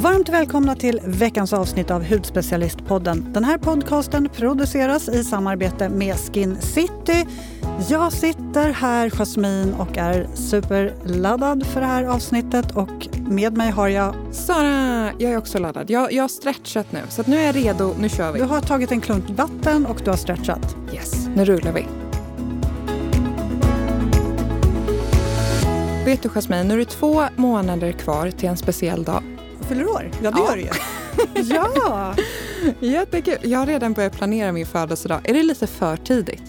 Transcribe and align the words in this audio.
Varmt 0.00 0.28
välkomna 0.28 0.76
till 0.76 1.00
veckans 1.04 1.52
avsnitt 1.52 1.90
av 1.90 2.04
Hudspecialistpodden. 2.04 3.32
Den 3.32 3.44
här 3.44 3.58
podcasten 3.58 4.28
produceras 4.28 5.08
i 5.08 5.24
samarbete 5.24 5.88
med 5.88 6.16
Skin 6.16 6.56
City. 6.60 7.26
Jag 7.88 8.12
sitter 8.12 8.70
här, 8.70 9.10
Jasmine, 9.10 9.74
och 9.78 9.98
är 9.98 10.26
superladdad 10.34 11.66
för 11.66 11.80
det 11.80 11.86
här 11.86 12.04
avsnittet. 12.04 12.76
Och 12.76 13.08
med 13.28 13.56
mig 13.56 13.70
har 13.70 13.88
jag... 13.88 14.14
Sara, 14.32 15.12
jag 15.18 15.32
är 15.32 15.36
också 15.36 15.58
laddad. 15.58 15.90
Jag, 15.90 16.12
jag 16.12 16.22
har 16.22 16.28
stretchat 16.28 16.92
nu, 16.92 17.00
så 17.08 17.22
nu 17.26 17.36
är 17.36 17.46
jag 17.46 17.56
redo. 17.56 17.94
Nu 17.98 18.08
kör 18.08 18.32
vi. 18.32 18.38
Du 18.38 18.44
har 18.44 18.60
tagit 18.60 18.92
en 18.92 19.00
klunk 19.00 19.24
vatten 19.30 19.86
och 19.86 20.00
du 20.04 20.10
har 20.10 20.16
stretchat. 20.16 20.76
Yes, 20.94 21.26
nu 21.34 21.44
rullar 21.44 21.72
vi. 21.72 21.86
Vet 26.04 26.22
du 26.22 26.28
Jasmine, 26.28 26.64
nu 26.64 26.74
är 26.74 26.78
det 26.78 26.84
två 26.84 27.24
månader 27.36 27.92
kvar 27.92 28.30
till 28.30 28.48
en 28.48 28.56
speciell 28.56 29.04
dag 29.04 29.22
fyller 29.70 29.88
år. 29.88 30.10
Ja, 30.22 30.30
det 30.30 30.38
ja. 30.38 30.48
gör 30.48 30.56
du 30.56 30.62
ju. 30.62 31.54
ja! 31.54 32.14
Jättekul. 32.80 33.38
Jag 33.42 33.58
har 33.58 33.66
redan 33.66 33.92
börjat 33.92 34.12
planera 34.12 34.52
min 34.52 34.66
födelsedag. 34.66 35.28
Är 35.28 35.34
det 35.34 35.42
lite 35.42 35.66
för 35.66 35.96
tidigt? 35.96 36.42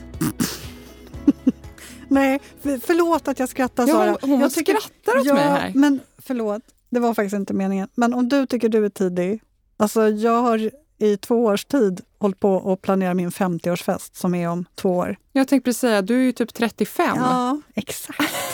Nej, 2.07 2.39
för, 2.61 2.77
förlåt 2.77 3.27
att 3.27 3.39
jag 3.39 3.49
skrattar 3.49 3.87
Sara. 3.87 4.05
Ja, 4.05 4.17
hon 4.21 4.39
jag 4.39 4.53
tycker, 4.53 4.73
skrattar 4.73 5.19
åt 5.19 5.25
ja, 5.25 5.33
mig 5.33 5.43
här. 5.43 5.71
Men 5.75 5.99
förlåt, 6.17 6.61
det 6.89 6.99
var 6.99 7.13
faktiskt 7.13 7.35
inte 7.35 7.53
meningen. 7.53 7.87
Men 7.95 8.13
om 8.13 8.29
du 8.29 8.45
tycker 8.45 8.69
du 8.69 8.85
är 8.85 8.89
tidig. 8.89 9.41
Alltså 9.77 10.07
jag 10.07 10.41
har 10.41 10.71
i 10.97 11.17
två 11.17 11.45
års 11.45 11.65
tid 11.65 12.01
hållit 12.19 12.39
på 12.39 12.71
att 12.73 12.81
planera 12.81 13.13
min 13.13 13.29
50-årsfest 13.29 14.15
som 14.15 14.35
är 14.35 14.49
om 14.49 14.65
två 14.75 14.89
år. 14.89 15.15
Jag 15.31 15.47
tänkte 15.47 15.65
precis 15.65 15.79
säga, 15.79 16.01
du 16.01 16.15
är 16.15 16.23
ju 16.23 16.31
typ 16.31 16.53
35. 16.53 17.17
Ja, 17.17 17.61
exakt. 17.75 18.53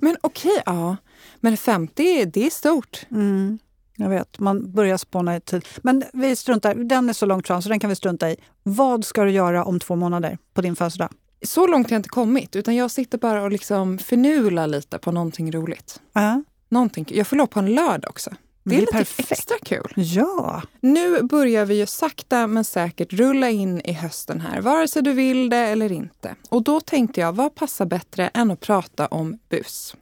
men 0.00 0.16
okej, 0.20 0.50
okay, 0.50 0.62
ja. 0.66 0.96
Men 1.40 1.56
50, 1.56 2.24
det 2.24 2.46
är 2.46 2.50
stort. 2.50 3.06
Mm, 3.10 3.58
jag 3.96 4.08
vet, 4.08 4.38
man 4.38 4.72
börjar 4.72 4.96
spåna 4.96 5.36
i 5.36 5.40
tid. 5.40 5.64
Men 5.82 6.04
vi 6.12 6.36
struntar, 6.36 6.74
den 6.74 7.08
är 7.08 7.12
så 7.12 7.26
långt 7.26 7.46
fram 7.46 7.62
så 7.62 7.68
den 7.68 7.80
kan 7.80 7.90
vi 7.90 7.96
strunta 7.96 8.30
i. 8.30 8.36
Vad 8.62 9.04
ska 9.04 9.24
du 9.24 9.30
göra 9.30 9.64
om 9.64 9.80
två 9.80 9.96
månader 9.96 10.38
på 10.54 10.60
din 10.60 10.76
födelsedag? 10.76 11.08
Så 11.42 11.66
långt 11.66 11.90
har 11.90 11.94
jag 11.94 11.98
inte 11.98 12.08
kommit, 12.08 12.56
utan 12.56 12.76
jag 12.76 12.90
sitter 12.90 13.18
bara 13.18 13.42
och 13.42 13.52
liksom 13.52 13.98
förnular 13.98 14.66
lite 14.66 14.98
på 14.98 15.12
någonting 15.12 15.52
roligt. 15.52 16.00
Uh. 16.18 16.38
Någonting, 16.68 17.06
jag 17.08 17.26
får 17.26 17.36
lov 17.36 17.46
på 17.46 17.58
en 17.58 17.74
lördag 17.74 18.10
också. 18.10 18.30
Det 18.62 18.74
är, 18.74 18.76
det 18.76 18.76
är 18.76 18.80
lite 18.80 18.92
perfekt. 18.92 19.32
extra 19.32 19.56
kul. 19.62 19.92
Ja. 19.96 20.62
Nu 20.80 21.22
börjar 21.22 21.64
vi 21.64 21.74
ju 21.74 21.86
sakta 21.86 22.46
men 22.46 22.64
säkert 22.64 23.12
rulla 23.12 23.50
in 23.50 23.80
i 23.80 23.92
hösten 23.92 24.40
här, 24.40 24.60
vare 24.60 24.88
sig 24.88 25.02
du 25.02 25.12
vill 25.12 25.50
det 25.50 25.56
eller 25.56 25.92
inte. 25.92 26.34
Och 26.48 26.62
då 26.62 26.80
tänkte 26.80 27.20
jag, 27.20 27.32
vad 27.32 27.54
passar 27.54 27.86
bättre 27.86 28.28
än 28.28 28.50
att 28.50 28.60
prata 28.60 29.06
om 29.06 29.38
bus? 29.48 29.96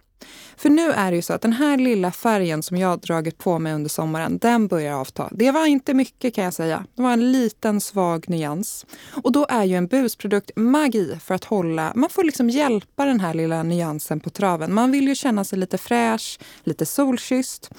För 0.57 0.71
nu 0.71 0.91
är 0.91 1.11
det 1.11 1.17
ju 1.17 1.23
så 1.23 1.33
att 1.33 1.43
den 1.43 1.53
här 1.53 1.77
lilla 1.77 2.13
färgen 2.13 2.63
som 2.63 2.77
jag 2.77 3.01
dragit 3.01 3.39
på 3.39 3.59
mig 3.59 3.75
under 3.75 3.91
sommaren, 3.91 4.39
den 4.39 4.67
börjar 4.67 4.95
avta. 4.95 5.29
Det 5.33 5.51
var 5.51 5.67
inte 5.67 5.95
mycket 5.95 6.35
kan 6.35 6.45
jag 6.45 6.55
säga. 6.55 6.87
Det 6.95 7.03
var 7.03 7.13
en 7.13 7.33
liten 7.33 7.81
svag 7.81 8.29
nyans. 8.29 8.87
Och 9.23 9.33
då 9.33 9.47
är 9.49 9.65
ju 9.65 9.77
en 9.77 9.87
busprodukt 9.87 10.51
magi 10.57 11.19
för 11.25 11.35
att 11.35 11.45
hålla, 11.45 11.93
man 11.95 12.11
får 12.11 12.25
liksom 12.25 12.51
hjälpa 12.51 13.05
den 13.05 13.21
här 13.21 13.35
lilla 13.35 13.63
nyansen 13.63 14.21
på 14.21 14.31
traven. 14.31 14.75
Man 14.75 14.93
vill 14.93 15.09
ju 15.09 15.15
känna 15.15 15.45
sig 15.45 15.59
lite 15.59 15.79
fräsch, 15.79 16.39
lite 16.65 16.87
solkysst. 16.87 17.71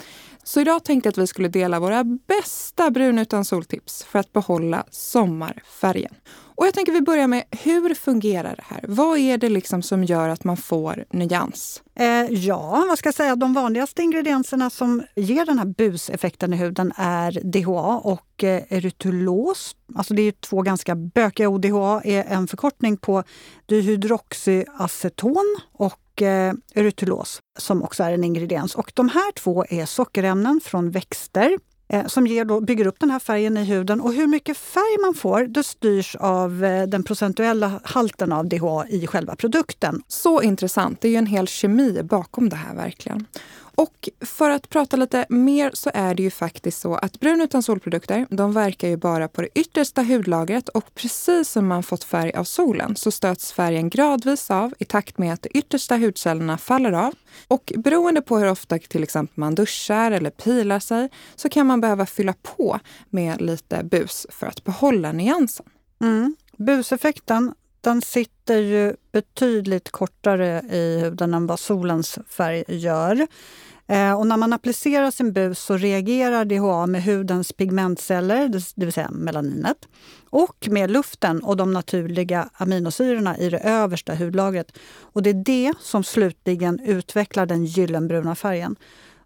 Så 0.43 0.61
idag 0.61 0.83
tänkte 0.83 1.07
jag 1.07 1.11
att 1.11 1.17
vi 1.17 1.27
skulle 1.27 1.47
dela 1.47 1.79
våra 1.79 2.03
bästa 2.03 2.91
brun 2.91 3.19
utan 3.19 3.45
soltips 3.45 4.03
för 4.03 4.19
att 4.19 4.33
behålla 4.33 4.85
sommarfärgen. 4.91 6.15
Och 6.55 6.65
jag 6.65 6.73
tänker 6.73 6.91
vi 6.91 7.01
börjar 7.01 7.27
med, 7.27 7.43
hur 7.51 7.93
fungerar 7.93 8.55
det 8.55 8.63
här? 8.65 8.85
Vad 8.87 9.17
är 9.17 9.37
det 9.37 9.49
liksom 9.49 9.81
som 9.81 10.03
gör 10.03 10.29
att 10.29 10.43
man 10.43 10.57
får 10.57 11.05
nyans? 11.11 11.83
Eh, 11.95 12.05
ja, 12.29 12.85
vad 12.89 12.97
ska 12.97 13.07
jag 13.07 13.15
säga? 13.15 13.35
De 13.35 13.53
vanligaste 13.53 14.01
ingredienserna 14.01 14.69
som 14.69 15.03
ger 15.15 15.45
den 15.45 15.59
här 15.59 15.65
buseffekten 15.65 16.53
i 16.53 16.57
huden 16.57 16.93
är 16.95 17.39
DHA 17.43 17.97
och 17.97 18.43
eh, 18.43 18.63
erytulos. 18.69 19.75
Alltså 19.95 20.13
det 20.13 20.21
är 20.21 20.31
två 20.31 20.61
ganska 20.61 20.95
bökiga 20.95 21.49
ord. 21.49 21.61
DHA 21.61 22.01
är 22.01 22.23
en 22.23 22.47
förkortning 22.47 22.97
på 22.97 23.23
dihydroxyaceton 23.65 25.57
och 25.71 26.21
eh, 26.21 26.53
erytulos 26.73 27.41
som 27.59 27.83
också 27.83 28.03
är 28.03 28.11
en 28.11 28.23
ingrediens. 28.23 28.75
Och 28.75 28.91
de 28.95 29.09
här 29.09 29.31
två 29.31 29.65
är 29.69 29.85
sockerämnen 29.85 30.61
från 30.63 30.91
växter 30.91 31.57
Eh, 31.87 32.07
som 32.07 32.27
ger 32.27 32.45
då, 32.45 32.61
bygger 32.61 32.87
upp 32.87 32.99
den 32.99 33.11
här 33.11 33.19
färgen 33.19 33.57
i 33.57 33.63
huden. 33.63 34.01
Och 34.01 34.13
hur 34.13 34.27
mycket 34.27 34.57
färg 34.57 35.01
man 35.01 35.13
får 35.13 35.43
det 35.43 35.63
styrs 35.63 36.15
av 36.15 36.63
eh, 36.63 36.87
den 36.87 37.03
procentuella 37.03 37.79
halten 37.83 38.31
av 38.31 38.49
DHA 38.49 38.87
i 38.87 39.07
själva 39.07 39.35
produkten. 39.35 40.01
Så 40.07 40.41
intressant. 40.41 41.01
Det 41.01 41.07
är 41.07 41.11
ju 41.11 41.17
en 41.17 41.25
hel 41.25 41.47
kemi 41.47 42.03
bakom 42.03 42.49
det 42.49 42.55
här 42.55 42.75
verkligen. 42.75 43.25
Och 43.75 44.09
för 44.21 44.49
att 44.49 44.69
prata 44.69 44.97
lite 44.97 45.25
mer 45.29 45.71
så 45.73 45.91
är 45.93 46.15
det 46.15 46.23
ju 46.23 46.31
faktiskt 46.31 46.81
så 46.81 46.95
att 46.95 47.19
brun 47.19 47.41
utan 47.41 47.63
solprodukter, 47.63 48.27
de 48.29 48.53
verkar 48.53 48.87
ju 48.87 48.97
bara 48.97 49.27
på 49.27 49.41
det 49.41 49.49
yttersta 49.55 50.01
hudlagret 50.01 50.69
och 50.69 50.95
precis 50.95 51.49
som 51.49 51.67
man 51.67 51.83
fått 51.83 52.03
färg 52.03 52.31
av 52.31 52.43
solen 52.43 52.95
så 52.95 53.11
stöts 53.11 53.53
färgen 53.53 53.89
gradvis 53.89 54.51
av 54.51 54.73
i 54.79 54.85
takt 54.85 55.17
med 55.17 55.33
att 55.33 55.41
de 55.41 55.49
yttersta 55.53 55.97
hudcellerna 55.97 56.57
faller 56.57 56.91
av. 56.91 57.13
Och 57.47 57.73
beroende 57.77 58.21
på 58.21 58.37
hur 58.37 58.51
ofta 58.51 58.79
till 58.79 59.03
exempel 59.03 59.39
man 59.39 59.55
duschar 59.55 60.11
eller 60.11 60.29
pilar 60.29 60.79
sig 60.79 61.09
så 61.35 61.49
kan 61.49 61.67
man 61.67 61.81
behöva 61.81 62.05
fylla 62.05 62.33
på 62.41 62.79
med 63.09 63.41
lite 63.41 63.83
bus 63.83 64.27
för 64.29 64.47
att 64.47 64.63
behålla 64.63 65.11
nyansen. 65.11 65.65
Mm. 66.01 66.35
Buseffekten 66.57 67.53
den 67.85 68.01
sitter 68.01 68.57
ju 68.57 68.95
betydligt 69.11 69.91
kortare 69.91 70.61
i 70.71 70.99
huden 70.99 71.33
än 71.33 71.47
vad 71.47 71.59
solens 71.59 72.19
färg 72.29 72.63
gör. 72.67 73.27
Eh, 73.87 74.13
och 74.13 74.27
när 74.27 74.37
man 74.37 74.53
applicerar 74.53 75.11
sin 75.11 75.33
bus 75.33 75.59
så 75.59 75.77
reagerar 75.77 76.45
DHA 76.45 76.85
med 76.87 77.03
hudens 77.03 77.53
pigmentceller, 77.53 78.47
det 78.75 78.85
vill 78.85 78.93
säga 78.93 79.11
melaninet, 79.11 79.77
och 80.29 80.67
med 80.71 80.91
luften 80.91 81.43
och 81.43 81.57
de 81.57 81.73
naturliga 81.73 82.49
aminosyrorna 82.53 83.37
i 83.37 83.49
det 83.49 83.59
översta 83.59 84.15
hudlagret. 84.15 84.77
Och 85.01 85.23
det 85.23 85.29
är 85.29 85.43
det 85.45 85.73
som 85.79 86.03
slutligen 86.03 86.79
utvecklar 86.79 87.45
den 87.45 87.65
gyllenbruna 87.65 88.35
färgen. 88.35 88.75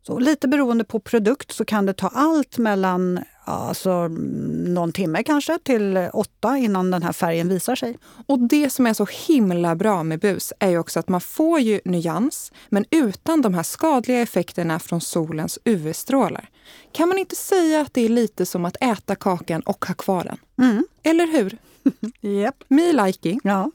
Så 0.01 0.19
lite 0.19 0.47
beroende 0.47 0.83
på 0.83 0.99
produkt 0.99 1.51
så 1.51 1.65
kan 1.65 1.85
det 1.85 1.93
ta 1.93 2.07
allt 2.07 2.57
mellan 2.57 3.19
alltså, 3.49 4.07
någon 4.07 4.91
timme 4.91 5.23
kanske 5.23 5.59
till 5.63 6.09
åtta 6.13 6.57
innan 6.57 6.91
den 6.91 7.03
här 7.03 7.13
färgen 7.13 7.49
visar 7.49 7.75
sig. 7.75 7.97
Och 8.27 8.39
det 8.39 8.69
som 8.69 8.87
är 8.87 8.93
så 8.93 9.07
himla 9.27 9.75
bra 9.75 10.03
med 10.03 10.19
bus 10.19 10.53
är 10.59 10.69
ju 10.69 10.79
också 10.79 10.99
att 10.99 11.09
man 11.09 11.21
får 11.21 11.59
ju 11.59 11.81
nyans 11.85 12.51
men 12.69 12.85
utan 12.91 13.41
de 13.41 13.53
här 13.53 13.63
skadliga 13.63 14.21
effekterna 14.21 14.79
från 14.79 15.01
solens 15.01 15.59
UV-strålar. 15.65 16.49
Kan 16.91 17.09
man 17.09 17.17
inte 17.17 17.35
säga 17.35 17.81
att 17.81 17.93
det 17.93 18.01
är 18.01 18.09
lite 18.09 18.45
som 18.45 18.65
att 18.65 18.77
äta 18.81 19.15
kakan 19.15 19.61
och 19.61 19.85
ha 19.85 19.93
kvar 19.93 20.23
den? 20.23 20.37
Mm. 20.69 20.85
Eller 21.03 21.27
hur? 21.27 21.57
yep. 22.21 22.55
Me 22.67 22.93
liking. 22.93 23.39
Ja. 23.43 23.71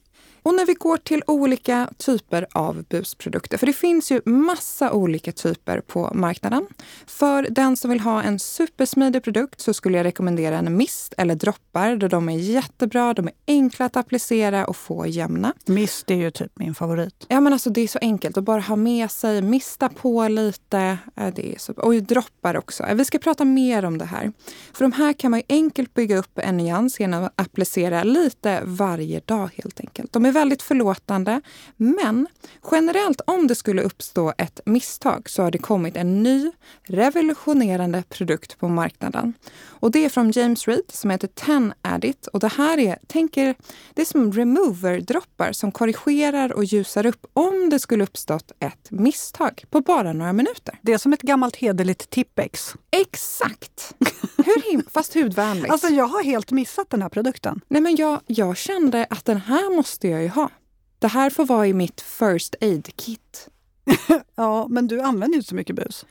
Och 0.46 0.54
när 0.54 0.66
vi 0.66 0.74
går 0.74 0.96
till 0.96 1.22
olika 1.26 1.88
typer 1.98 2.46
av 2.52 2.84
busprodukter, 2.88 3.58
för 3.58 3.66
det 3.66 3.72
finns 3.72 4.12
ju 4.12 4.20
massa 4.24 4.92
olika 4.92 5.32
typer 5.32 5.80
på 5.80 6.10
marknaden. 6.14 6.66
För 7.06 7.42
den 7.50 7.76
som 7.76 7.90
vill 7.90 8.00
ha 8.00 8.22
en 8.22 8.38
supersmidig 8.38 9.22
produkt 9.22 9.60
så 9.60 9.74
skulle 9.74 9.96
jag 9.96 10.04
rekommendera 10.04 10.58
en 10.58 10.76
mist 10.76 11.14
eller 11.18 11.34
droppar 11.34 11.96
där 11.96 12.08
de 12.08 12.28
är 12.28 12.36
jättebra, 12.36 13.14
de 13.14 13.28
är 13.28 13.34
enkla 13.46 13.86
att 13.86 13.96
applicera 13.96 14.66
och 14.66 14.76
få 14.76 15.06
jämna. 15.06 15.52
Mist 15.66 16.10
är 16.10 16.14
ju 16.14 16.30
typ 16.30 16.58
min 16.58 16.74
favorit. 16.74 17.26
Ja 17.28 17.40
men 17.40 17.52
alltså 17.52 17.70
det 17.70 17.80
är 17.80 17.88
så 17.88 17.98
enkelt 18.02 18.36
att 18.36 18.44
bara 18.44 18.60
ha 18.60 18.76
med 18.76 19.10
sig, 19.10 19.42
mista 19.42 19.88
på 19.88 20.28
lite. 20.28 20.98
Det 21.14 21.54
är 21.54 21.58
så, 21.58 21.72
och 21.72 21.94
droppar 21.94 22.56
också. 22.56 22.86
Vi 22.94 23.04
ska 23.04 23.18
prata 23.18 23.44
mer 23.44 23.84
om 23.84 23.98
det 23.98 24.04
här. 24.04 24.32
För 24.72 24.84
de 24.84 24.92
här 24.92 25.12
kan 25.12 25.30
man 25.30 25.42
enkelt 25.48 25.94
bygga 25.94 26.16
upp 26.16 26.38
en 26.38 26.56
nyans 26.56 27.00
genom 27.00 27.24
att 27.24 27.32
applicera 27.36 28.02
lite 28.02 28.62
varje 28.64 29.20
dag 29.20 29.50
helt 29.54 29.80
enkelt. 29.80 29.83
De 30.14 30.26
är 30.26 30.32
väldigt 30.32 30.62
förlåtande. 30.62 31.40
Men 31.76 32.26
generellt 32.70 33.20
om 33.26 33.46
det 33.46 33.54
skulle 33.54 33.82
uppstå 33.82 34.32
ett 34.38 34.60
misstag 34.64 35.30
så 35.30 35.42
har 35.42 35.50
det 35.50 35.58
kommit 35.58 35.96
en 35.96 36.22
ny 36.22 36.52
revolutionerande 36.82 38.02
produkt 38.08 38.58
på 38.58 38.68
marknaden. 38.68 39.34
Och 39.66 39.90
det 39.90 40.04
är 40.04 40.08
från 40.08 40.30
James 40.30 40.68
Reed 40.68 40.84
som 40.88 41.10
heter 41.10 41.28
Ten 41.28 41.72
Addit. 41.82 42.26
Och 42.26 42.40
det 42.40 42.48
här 42.48 42.78
är, 42.78 42.98
tänker, 43.06 43.54
det 43.94 44.02
är 44.02 44.06
som 44.06 44.32
remover-droppar 44.32 45.52
som 45.52 45.72
korrigerar 45.72 46.52
och 46.52 46.64
ljusar 46.64 47.06
upp 47.06 47.26
om 47.32 47.70
det 47.70 47.78
skulle 47.78 48.04
uppstått 48.04 48.52
ett 48.60 48.90
misstag 48.90 49.64
på 49.70 49.80
bara 49.80 50.12
några 50.12 50.32
minuter. 50.32 50.78
Det 50.82 50.92
är 50.92 50.98
som 50.98 51.12
ett 51.12 51.22
gammalt 51.22 51.56
hederligt 51.56 52.10
Tippex. 52.10 52.74
Exakt! 53.00 53.94
Hur 54.36 54.90
fast 54.90 55.14
hudvänligt. 55.14 55.72
Alltså 55.72 55.88
jag 55.88 56.06
har 56.06 56.22
helt 56.22 56.50
missat 56.50 56.90
den 56.90 57.02
här 57.02 57.08
produkten. 57.08 57.60
Nej 57.68 57.82
men 57.82 57.96
jag, 57.96 58.20
jag 58.26 58.56
kände 58.56 59.06
att 59.10 59.24
den 59.24 59.36
här 59.36 59.76
måste 59.76 60.08
jag 60.08 60.22
ju 60.22 60.28
ha. 60.28 60.50
Det 60.98 61.08
här 61.08 61.30
får 61.30 61.46
vara 61.46 61.66
i 61.66 61.72
mitt 61.72 62.00
first 62.00 62.54
aid-kit. 62.60 63.48
ja, 64.34 64.66
men 64.68 64.86
du 64.86 65.00
använder 65.00 65.34
ju 65.34 65.38
inte 65.38 65.48
så 65.48 65.54
mycket 65.54 65.76
bus. 65.76 66.06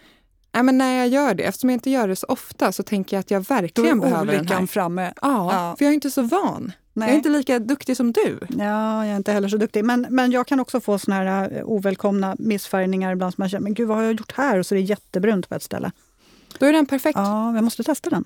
Nej, 0.54 0.64
men 0.64 0.78
när 0.78 0.98
jag 0.98 1.08
gör 1.08 1.34
det, 1.34 1.44
eftersom 1.44 1.70
jag 1.70 1.76
inte 1.76 1.90
gör 1.90 2.08
det 2.08 2.16
så 2.16 2.28
ofta, 2.28 2.72
så 2.72 2.84
tänker 2.84 3.16
jag 3.16 3.20
att 3.20 3.32
jag 3.32 3.48
verkligen 3.48 4.00
behöver 4.00 4.34
den 4.34 4.48
här. 4.48 4.66
framme. 4.66 5.14
Ja, 5.22 5.54
ja, 5.54 5.76
för 5.78 5.86
jag 5.86 5.90
är 5.90 5.94
inte 5.94 6.12
så 6.12 6.22
van. 6.22 6.72
Nej. 6.94 7.08
Jag 7.08 7.14
är 7.14 7.18
inte 7.18 7.30
lika 7.30 7.60
duktig 7.60 7.98
som 7.98 8.12
du. 8.12 8.40
Ja, 8.50 9.06
jag 9.06 9.14
är 9.14 9.18
inte 9.18 9.32
heller 9.32 9.50
så 9.50 9.58
duktig. 9.58 9.86
Men, 9.86 10.08
men 10.10 10.32
jag 10.32 10.48
kan 10.48 10.60
också 10.60 10.82
få 10.82 11.00
såna 11.00 11.16
här 11.16 11.58
eh, 11.58 11.64
ovälkomna 11.66 12.36
missfärgningar 12.40 13.12
ibland 13.12 13.34
som 13.34 13.42
man 13.42 13.50
känner, 13.50 13.64
men 13.64 13.74
gud 13.74 13.88
vad 13.88 13.98
har 13.98 14.04
jag 14.04 14.14
gjort 14.14 14.32
här? 14.32 14.60
Och 14.60 14.66
så 14.66 14.76
är 14.76 14.80
det 14.80 14.86
jättebrunt 14.86 15.50
på 15.50 15.56
ett 15.56 15.64
ställe. 15.64 15.92
Då 16.60 16.66
är 16.66 16.74
den 16.74 16.86
perfekt. 16.86 17.18
Ja, 17.18 17.56
jag 17.56 17.64
måste 17.64 17.84
testa 17.84 18.10
den. 18.10 18.24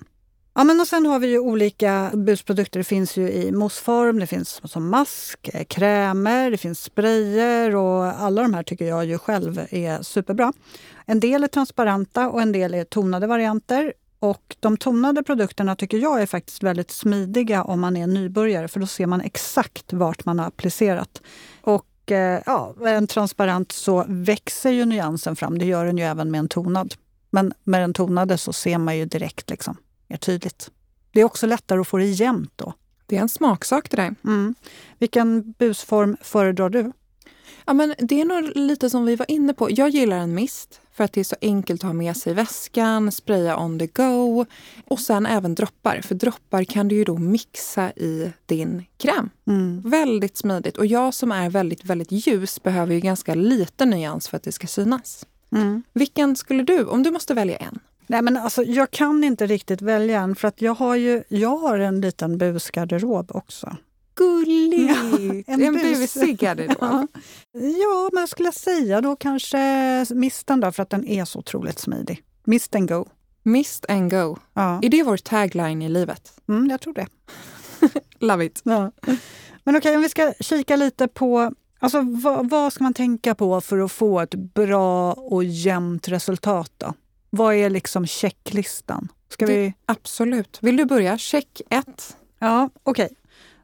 Ja, 0.54 0.64
men 0.64 0.80
och 0.80 0.86
sen 0.86 1.06
har 1.06 1.18
vi 1.18 1.26
ju 1.26 1.38
olika 1.38 2.10
busprodukter. 2.14 2.80
Det 2.80 2.84
finns 2.84 3.16
ju 3.16 3.30
i 3.30 3.52
moussform, 3.52 4.18
det 4.18 4.26
finns 4.26 4.60
som 4.64 4.90
mask, 4.90 5.48
eh, 5.52 5.64
krämer, 5.64 6.50
det 6.50 6.56
finns 6.56 6.82
sprayer 6.82 7.76
och 7.76 8.04
alla 8.04 8.42
de 8.42 8.54
här 8.54 8.62
tycker 8.62 8.84
jag 8.84 9.04
ju 9.04 9.18
själv 9.18 9.66
är 9.70 10.02
superbra. 10.02 10.52
En 11.06 11.20
del 11.20 11.44
är 11.44 11.48
transparenta 11.48 12.28
och 12.28 12.42
en 12.42 12.52
del 12.52 12.74
är 12.74 12.84
tonade 12.84 13.26
varianter. 13.26 13.92
Och 14.20 14.56
de 14.60 14.76
tonade 14.76 15.22
produkterna 15.22 15.76
tycker 15.76 15.98
jag 15.98 16.22
är 16.22 16.26
faktiskt 16.26 16.62
väldigt 16.62 16.90
smidiga 16.90 17.62
om 17.62 17.80
man 17.80 17.96
är 17.96 18.06
nybörjare 18.06 18.68
för 18.68 18.80
då 18.80 18.86
ser 18.86 19.06
man 19.06 19.20
exakt 19.20 19.92
vart 19.92 20.24
man 20.24 20.38
har 20.38 20.46
applicerat. 20.46 21.22
Och 21.60 22.12
eh, 22.12 22.42
ja, 22.46 22.74
en 22.86 23.06
transparent 23.06 23.72
så 23.72 24.04
växer 24.08 24.70
ju 24.70 24.84
nyansen 24.84 25.36
fram. 25.36 25.58
Det 25.58 25.64
gör 25.64 25.84
den 25.84 25.98
ju 25.98 26.04
även 26.04 26.30
med 26.30 26.38
en 26.38 26.48
tonad. 26.48 26.94
Men 27.30 27.52
med 27.64 27.80
den 27.80 27.94
tonade 27.94 28.38
så 28.38 28.52
ser 28.52 28.78
man 28.78 28.96
ju 28.96 29.04
direkt 29.04 29.50
liksom, 29.50 29.76
mer 30.06 30.16
tydligt. 30.16 30.70
Det 31.12 31.20
är 31.20 31.24
också 31.24 31.46
lättare 31.46 31.80
att 31.80 31.88
få 31.88 31.96
det 31.96 32.06
jämnt 32.06 32.52
då. 32.56 32.72
Det 33.06 33.16
är 33.16 33.20
en 33.20 33.28
smaksak 33.28 33.90
det 33.90 33.96
där. 33.96 34.14
Mm. 34.24 34.54
Vilken 34.98 35.52
busform 35.52 36.16
föredrar 36.22 36.70
du? 36.70 36.92
Ja, 37.66 37.72
men 37.72 37.94
det 37.98 38.20
är 38.20 38.24
nog 38.24 38.56
lite 38.56 38.90
som 38.90 39.04
vi 39.04 39.16
var 39.16 39.30
inne 39.30 39.54
på. 39.54 39.68
Jag 39.70 39.88
gillar 39.88 40.16
en 40.16 40.34
mist 40.34 40.80
för 40.92 41.04
att 41.04 41.12
det 41.12 41.20
är 41.20 41.24
så 41.24 41.36
enkelt 41.40 41.80
att 41.80 41.86
ha 41.86 41.92
med 41.92 42.16
sig 42.16 42.32
i 42.32 42.34
väskan, 42.34 43.12
spraya 43.12 43.58
on 43.58 43.78
the 43.78 43.86
go 43.86 44.44
och 44.86 45.00
sen 45.00 45.26
även 45.26 45.54
droppar. 45.54 46.00
För 46.00 46.14
droppar 46.14 46.64
kan 46.64 46.88
du 46.88 46.96
ju 46.96 47.04
då 47.04 47.18
mixa 47.18 47.90
i 47.90 48.32
din 48.46 48.84
kräm. 48.96 49.30
Mm. 49.46 49.82
Väldigt 49.84 50.36
smidigt. 50.36 50.76
Och 50.76 50.86
jag 50.86 51.14
som 51.14 51.32
är 51.32 51.50
väldigt, 51.50 51.84
väldigt 51.84 52.12
ljus 52.12 52.62
behöver 52.62 52.94
ju 52.94 53.00
ganska 53.00 53.34
lite 53.34 53.84
nyans 53.84 54.28
för 54.28 54.36
att 54.36 54.42
det 54.42 54.52
ska 54.52 54.66
synas. 54.66 55.26
Mm. 55.52 55.82
Vilken 55.92 56.36
skulle 56.36 56.62
du, 56.62 56.84
om 56.84 57.02
du 57.02 57.10
måste 57.10 57.34
välja 57.34 57.56
en? 57.56 57.78
Nej, 58.06 58.22
men 58.22 58.36
alltså, 58.36 58.62
jag 58.62 58.90
kan 58.90 59.24
inte 59.24 59.46
riktigt 59.46 59.82
välja 59.82 60.20
en 60.20 60.34
för 60.36 60.48
att 60.48 60.62
jag 60.62 60.74
har 60.74 60.96
ju 60.96 61.22
jag 61.28 61.56
har 61.56 61.78
en 61.78 62.00
liten 62.00 62.38
busgarderob 62.38 63.30
också. 63.34 63.76
Gulligt! 64.14 64.90
Ja, 64.90 65.42
en 65.54 65.62
en 65.62 65.72
bus. 65.74 65.98
busig 66.14 66.38
garderob. 66.38 66.76
Ja. 66.80 67.06
ja, 67.52 68.10
men 68.12 68.20
jag 68.20 68.28
skulle 68.28 68.52
säga 68.52 69.00
då 69.00 69.16
kanske 69.16 70.06
misten 70.10 70.60
då 70.60 70.72
för 70.72 70.82
att 70.82 70.90
den 70.90 71.06
är 71.06 71.24
så 71.24 71.38
otroligt 71.38 71.78
smidig. 71.78 72.22
Mist 72.44 72.74
and 72.74 72.88
go. 72.88 73.06
Mist 73.42 73.86
and 73.88 74.10
go. 74.10 74.36
Ja, 74.54 74.78
Är 74.82 74.88
det 74.88 75.02
vår 75.02 75.16
tagline 75.16 75.82
i 75.82 75.88
livet? 75.88 76.32
mm, 76.48 76.70
jag 76.70 76.80
tror 76.80 76.94
det. 76.94 77.06
Love 78.18 78.44
it. 78.44 78.60
Ja. 78.64 78.92
Men 79.64 79.76
okej, 79.76 79.96
om 79.96 80.02
vi 80.02 80.08
ska 80.08 80.32
kika 80.40 80.76
lite 80.76 81.08
på 81.08 81.52
alltså, 81.78 82.00
vad, 82.02 82.50
vad 82.50 82.72
ska 82.72 82.84
man 82.84 82.94
tänka 82.94 83.34
på 83.34 83.60
för 83.60 83.78
att 83.78 83.92
få 83.92 84.20
ett 84.20 84.34
bra 84.34 85.12
och 85.12 85.44
jämnt 85.44 86.08
resultat? 86.08 86.72
då? 86.76 86.94
Vad 87.30 87.54
är 87.54 87.70
liksom 87.70 88.06
checklistan? 88.06 89.08
Ska 89.28 89.46
Det- 89.46 89.52
vi... 89.52 89.74
Absolut. 89.86 90.58
Vill 90.62 90.76
du 90.76 90.84
börja? 90.84 91.18
Check 91.18 91.60
ett. 91.70 92.16
Ja, 92.38 92.70
okej. 92.82 93.08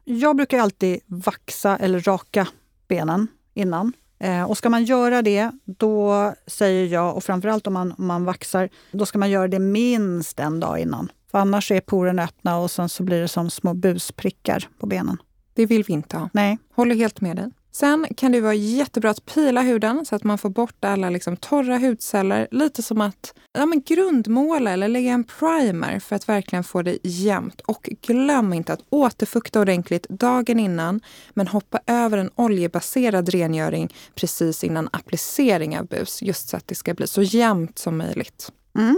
Jag 0.03 0.35
brukar 0.35 0.59
alltid 0.59 0.99
vaxa 1.05 1.77
eller 1.77 1.99
raka 1.99 2.47
benen 2.87 3.27
innan. 3.53 3.93
Eh, 4.19 4.43
och 4.43 4.57
ska 4.57 4.69
man 4.69 4.83
göra 4.83 5.21
det, 5.21 5.51
då 5.65 6.33
säger 6.47 6.85
jag, 6.93 7.15
och 7.15 7.23
framförallt 7.23 7.67
om 7.67 7.73
man, 7.73 7.91
om 7.97 8.05
man 8.05 8.25
vaxar, 8.25 8.69
då 8.91 9.05
ska 9.05 9.17
man 9.19 9.29
göra 9.29 9.47
det 9.47 9.59
minst 9.59 10.39
en 10.39 10.59
dag 10.59 10.79
innan. 10.79 11.11
För 11.31 11.37
annars 11.39 11.71
är 11.71 11.79
porerna 11.81 12.23
öppna 12.23 12.57
och 12.57 12.71
sen 12.71 12.89
så 12.89 13.03
blir 13.03 13.21
det 13.21 13.27
som 13.27 13.49
små 13.49 13.73
busprickar 13.73 14.67
på 14.79 14.85
benen. 14.87 15.17
Det 15.53 15.65
vill 15.65 15.83
vi 15.83 15.93
inte 15.93 16.17
ha. 16.17 16.29
Nej. 16.33 16.57
Håller 16.75 16.95
helt 16.95 17.21
med 17.21 17.35
dig. 17.35 17.51
Sen 17.75 18.07
kan 18.17 18.31
det 18.31 18.41
vara 18.41 18.53
jättebra 18.53 19.09
att 19.09 19.25
pila 19.25 19.61
huden 19.61 20.05
så 20.05 20.15
att 20.15 20.23
man 20.23 20.37
får 20.37 20.49
bort 20.49 20.85
alla 20.85 21.09
liksom 21.09 21.37
torra 21.37 21.77
hudceller. 21.77 22.47
Lite 22.51 22.83
som 22.83 23.01
att 23.01 23.33
ja, 23.53 23.65
men 23.65 23.81
grundmåla 23.81 24.71
eller 24.71 24.87
lägga 24.87 25.11
en 25.11 25.23
primer 25.23 25.99
för 25.99 26.15
att 26.15 26.29
verkligen 26.29 26.63
få 26.63 26.81
det 26.81 26.97
jämnt. 27.03 27.61
Och 27.61 27.89
glöm 28.01 28.53
inte 28.53 28.73
att 28.73 28.79
återfukta 28.89 29.61
ordentligt 29.61 30.09
dagen 30.09 30.59
innan 30.59 31.01
men 31.33 31.47
hoppa 31.47 31.79
över 31.87 32.17
en 32.17 32.29
oljebaserad 32.35 33.29
rengöring 33.29 33.93
precis 34.15 34.63
innan 34.63 34.89
applicering 34.93 35.79
av 35.79 35.85
bus. 35.85 36.21
Just 36.21 36.49
så 36.49 36.57
att 36.57 36.67
det 36.67 36.75
ska 36.75 36.93
bli 36.93 37.07
så 37.07 37.21
jämnt 37.21 37.79
som 37.79 37.97
möjligt. 37.97 38.51
Mm. 38.77 38.97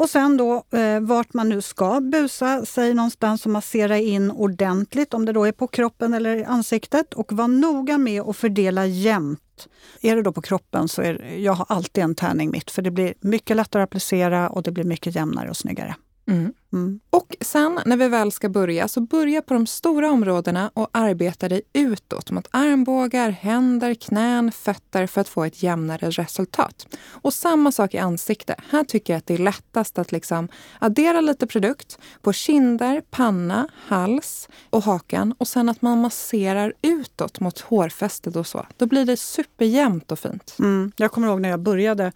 Och 0.00 0.10
sen 0.10 0.36
då 0.36 0.64
eh, 0.70 1.00
vart 1.00 1.34
man 1.34 1.48
nu 1.48 1.62
ska 1.62 2.00
busa, 2.00 2.64
sig 2.64 2.94
någonstans 2.94 3.46
och 3.46 3.52
massera 3.52 3.98
in 3.98 4.30
ordentligt, 4.30 5.14
om 5.14 5.24
det 5.24 5.32
då 5.32 5.44
är 5.44 5.52
på 5.52 5.66
kroppen 5.66 6.14
eller 6.14 6.44
ansiktet. 6.44 7.14
Och 7.14 7.32
var 7.32 7.48
noga 7.48 7.98
med 7.98 8.22
att 8.22 8.36
fördela 8.36 8.86
jämnt. 8.86 9.68
Är 10.00 10.16
det 10.16 10.22
då 10.22 10.32
på 10.32 10.42
kroppen 10.42 10.88
så 10.88 11.02
är 11.02 11.36
jag 11.38 11.52
har 11.52 11.66
alltid 11.68 12.04
en 12.04 12.14
tärning 12.14 12.50
mitt, 12.50 12.70
för 12.70 12.82
det 12.82 12.90
blir 12.90 13.14
mycket 13.20 13.56
lättare 13.56 13.82
att 13.82 13.88
applicera 13.88 14.48
och 14.48 14.62
det 14.62 14.70
blir 14.70 14.84
mycket 14.84 15.14
jämnare 15.14 15.50
och 15.50 15.56
snyggare. 15.56 15.94
Mm. 16.26 16.52
Mm. 16.72 17.00
Och 17.10 17.36
sen 17.40 17.80
när 17.86 17.96
vi 17.96 18.08
väl 18.08 18.32
ska 18.32 18.48
börja, 18.48 18.88
så 18.88 19.00
börja 19.00 19.42
på 19.42 19.54
de 19.54 19.66
stora 19.66 20.10
områdena 20.10 20.70
och 20.74 20.88
arbeta 20.92 21.48
dig 21.48 21.62
utåt 21.72 22.30
mot 22.30 22.48
armbågar, 22.50 23.30
händer, 23.30 23.94
knän, 23.94 24.52
fötter 24.52 25.06
för 25.06 25.20
att 25.20 25.28
få 25.28 25.44
ett 25.44 25.62
jämnare 25.62 26.10
resultat. 26.10 26.86
Och 27.06 27.34
samma 27.34 27.72
sak 27.72 27.94
i 27.94 27.98
ansikte. 27.98 28.54
Här 28.70 28.84
tycker 28.84 29.12
jag 29.12 29.18
att 29.18 29.26
det 29.26 29.34
är 29.34 29.38
lättast 29.38 29.98
att 29.98 30.12
liksom 30.12 30.48
addera 30.78 31.20
lite 31.20 31.46
produkt 31.46 31.98
på 32.22 32.32
kinder, 32.32 33.02
panna, 33.10 33.68
hals 33.86 34.48
och 34.70 34.84
hakan 34.84 35.34
och 35.38 35.48
sen 35.48 35.68
att 35.68 35.82
man 35.82 36.00
masserar 36.00 36.72
utåt 36.82 37.40
mot 37.40 37.60
hårfästet 37.60 38.36
och 38.36 38.46
så. 38.46 38.66
Då 38.76 38.86
blir 38.86 39.04
det 39.04 39.16
superjämnt 39.16 40.12
och 40.12 40.18
fint. 40.18 40.56
Mm. 40.58 40.92
Jag 40.96 41.12
kommer 41.12 41.28
ihåg 41.28 41.40
när 41.40 41.48
jag 41.48 41.60
började 41.60 42.12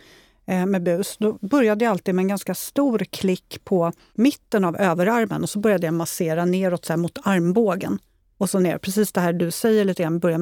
med 0.47 0.83
bus. 0.83 1.17
Då 1.19 1.39
började 1.41 1.85
jag 1.85 1.93
alltid 1.93 2.15
med 2.15 2.23
en 2.23 2.29
ganska 2.29 2.55
stor 2.55 2.99
klick 2.99 3.61
på 3.65 3.93
mitten 4.15 4.65
av 4.65 4.77
överarmen 4.77 5.43
och 5.43 5.51
så 5.51 5.59
började 5.59 5.87
jag 5.87 5.95
massera 5.95 6.45
neråt 6.45 6.85
så 6.85 6.97
mot 6.97 7.19
armbågen. 7.23 7.99
Och 8.39 8.51
så 8.51 8.59
ner. 8.59 8.79
Precis 8.79 9.13
det 9.13 9.21
här 9.21 9.33
du 9.33 9.51
säger 9.51 9.85
lite 9.85 10.03
grann, 10.03 10.19
börja 10.19 10.39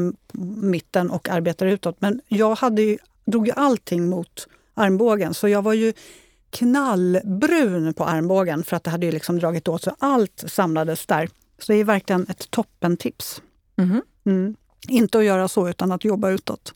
mitten 0.63 1.11
och 1.11 1.29
arbetar 1.29 1.67
utåt. 1.67 1.97
Men 2.01 2.21
jag 2.29 2.55
hade 2.55 2.83
ju, 2.83 2.99
drog 3.25 3.47
ju 3.47 3.53
allting 3.57 4.09
mot 4.09 4.49
armbågen 4.75 5.35
så 5.35 5.49
jag 5.49 5.63
var 5.63 5.73
ju 5.73 5.93
knallbrun 6.51 7.95
på 7.95 8.05
armbågen 8.05 8.65
för 8.65 8.77
att 8.77 8.85
det 8.85 8.91
hade 8.91 9.07
ju 9.07 9.13
liksom 9.13 9.39
dragit 9.39 9.69
åt 9.69 9.83
så 9.83 9.97
allt 9.99 10.45
samlades 10.47 11.07
där. 11.07 11.29
Så 11.59 11.73
det 11.73 11.79
är 11.79 11.85
verkligen 11.85 12.27
ett 12.29 12.51
toppentips. 12.51 13.43
Mhm. 13.77 14.03
Mm. 14.25 14.57
Inte 14.89 15.19
att 15.19 15.25
göra 15.25 15.49
så, 15.49 15.69
utan 15.69 15.93
att 15.93 16.05
jobba 16.05 16.31
utåt. 16.31 16.75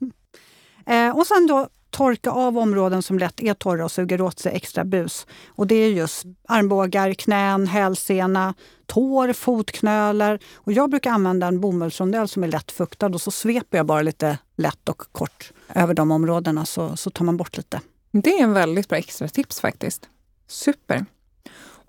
eh, 0.86 1.16
och 1.16 1.26
sen 1.26 1.46
då 1.46 1.68
torka 1.90 2.30
av 2.30 2.58
områden 2.58 3.02
som 3.02 3.18
lätt 3.18 3.40
är 3.40 3.54
torra 3.54 3.84
och 3.84 3.92
suger 3.92 4.20
åt 4.20 4.38
sig 4.38 4.52
extra 4.56 4.84
bus. 4.84 5.26
Och 5.48 5.66
det 5.66 5.74
är 5.74 5.90
just 5.90 6.24
armbågar, 6.48 7.14
knän, 7.14 7.66
hälsena, 7.66 8.54
tår, 8.86 9.32
fotknölar. 9.32 10.38
Och 10.54 10.72
jag 10.72 10.90
brukar 10.90 11.10
använda 11.10 11.46
en 11.46 11.60
bomullsrondell 11.60 12.28
som 12.28 12.44
är 12.44 12.48
lätt 12.48 12.72
fuktad 12.72 13.06
och 13.06 13.20
så 13.20 13.30
sveper 13.30 13.78
jag 13.78 13.86
bara 13.86 14.02
lite 14.02 14.38
lätt 14.56 14.88
och 14.88 15.02
kort 15.12 15.52
över 15.74 15.94
de 15.94 16.10
områdena 16.10 16.66
så, 16.66 16.96
så 16.96 17.10
tar 17.10 17.24
man 17.24 17.36
bort 17.36 17.56
lite. 17.56 17.80
Det 18.12 18.38
är 18.38 18.42
en 18.42 18.52
väldigt 18.52 18.88
bra 18.88 18.98
extra 18.98 19.28
tips 19.28 19.60
faktiskt. 19.60 20.08
Super. 20.48 21.04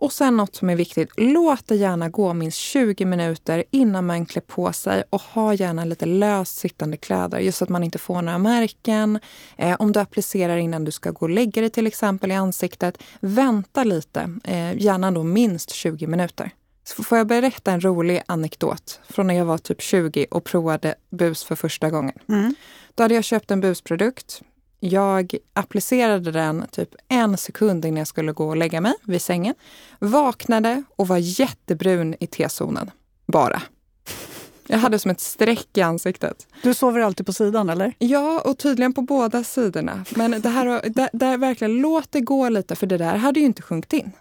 Och 0.01 0.13
sen 0.13 0.37
något 0.37 0.55
som 0.55 0.69
är 0.69 0.75
viktigt. 0.75 1.09
Låt 1.17 1.67
det 1.67 1.75
gärna 1.75 2.09
gå 2.09 2.33
minst 2.33 2.57
20 2.57 3.05
minuter 3.05 3.63
innan 3.71 4.05
man 4.05 4.25
klär 4.25 4.41
på 4.41 4.73
sig 4.73 5.03
och 5.09 5.21
ha 5.21 5.53
gärna 5.53 5.85
lite 5.85 6.05
löst 6.05 6.57
sittande 6.57 6.97
kläder 6.97 7.39
just 7.39 7.57
så 7.57 7.63
att 7.63 7.69
man 7.69 7.83
inte 7.83 7.97
får 7.97 8.21
några 8.21 8.37
märken. 8.37 9.19
Eh, 9.57 9.75
om 9.79 9.91
du 9.91 9.99
applicerar 9.99 10.57
innan 10.57 10.83
du 10.83 10.91
ska 10.91 11.11
gå 11.11 11.19
och 11.19 11.29
lägga 11.29 11.61
dig 11.61 11.69
till 11.69 11.87
exempel 11.87 12.31
i 12.31 12.35
ansiktet, 12.35 12.97
vänta 13.19 13.83
lite. 13.83 14.29
Eh, 14.43 14.77
gärna 14.77 15.11
då 15.11 15.23
minst 15.23 15.69
20 15.71 16.07
minuter. 16.07 16.51
Så 16.83 17.03
får 17.03 17.17
jag 17.17 17.27
berätta 17.27 17.71
en 17.71 17.81
rolig 17.81 18.21
anekdot 18.25 18.99
från 19.09 19.27
när 19.27 19.33
jag 19.33 19.45
var 19.45 19.57
typ 19.57 19.81
20 19.81 20.25
och 20.31 20.43
provade 20.43 20.95
bus 21.09 21.43
för 21.43 21.55
första 21.55 21.89
gången. 21.89 22.15
Mm. 22.29 22.55
Då 22.95 23.03
hade 23.03 23.15
jag 23.15 23.23
köpt 23.23 23.51
en 23.51 23.61
busprodukt. 23.61 24.41
Jag 24.83 25.35
applicerade 25.53 26.31
den 26.31 26.65
typ 26.71 26.95
en 27.07 27.37
sekund 27.37 27.85
innan 27.85 27.97
jag 27.97 28.07
skulle 28.07 28.31
gå 28.31 28.47
och 28.47 28.57
lägga 28.57 28.81
mig 28.81 28.93
vid 29.03 29.21
sängen. 29.21 29.55
Vaknade 29.99 30.83
och 30.95 31.07
var 31.07 31.17
jättebrun 31.17 32.15
i 32.19 32.27
T-zonen. 32.27 32.91
Bara. 33.25 33.61
Jag 34.67 34.77
hade 34.77 34.99
som 34.99 35.11
ett 35.11 35.19
streck 35.19 35.77
i 35.77 35.81
ansiktet. 35.81 36.47
Du 36.63 36.73
sover 36.73 36.99
alltid 36.99 37.25
på 37.25 37.33
sidan 37.33 37.69
eller? 37.69 37.93
Ja, 37.99 38.41
och 38.45 38.57
tydligen 38.57 38.93
på 38.93 39.01
båda 39.01 39.43
sidorna. 39.43 40.05
Men 40.15 40.41
det 40.41 40.49
här, 40.49 40.89
där, 40.89 41.09
där 41.13 41.37
verkligen, 41.37 41.73
låt 41.73 42.11
det 42.11 42.21
gå 42.21 42.49
lite, 42.49 42.75
för 42.75 42.87
det 42.87 42.97
där 42.97 43.15
hade 43.15 43.39
ju 43.39 43.45
inte 43.45 43.61
sjunkit 43.61 43.93
in. 43.93 44.11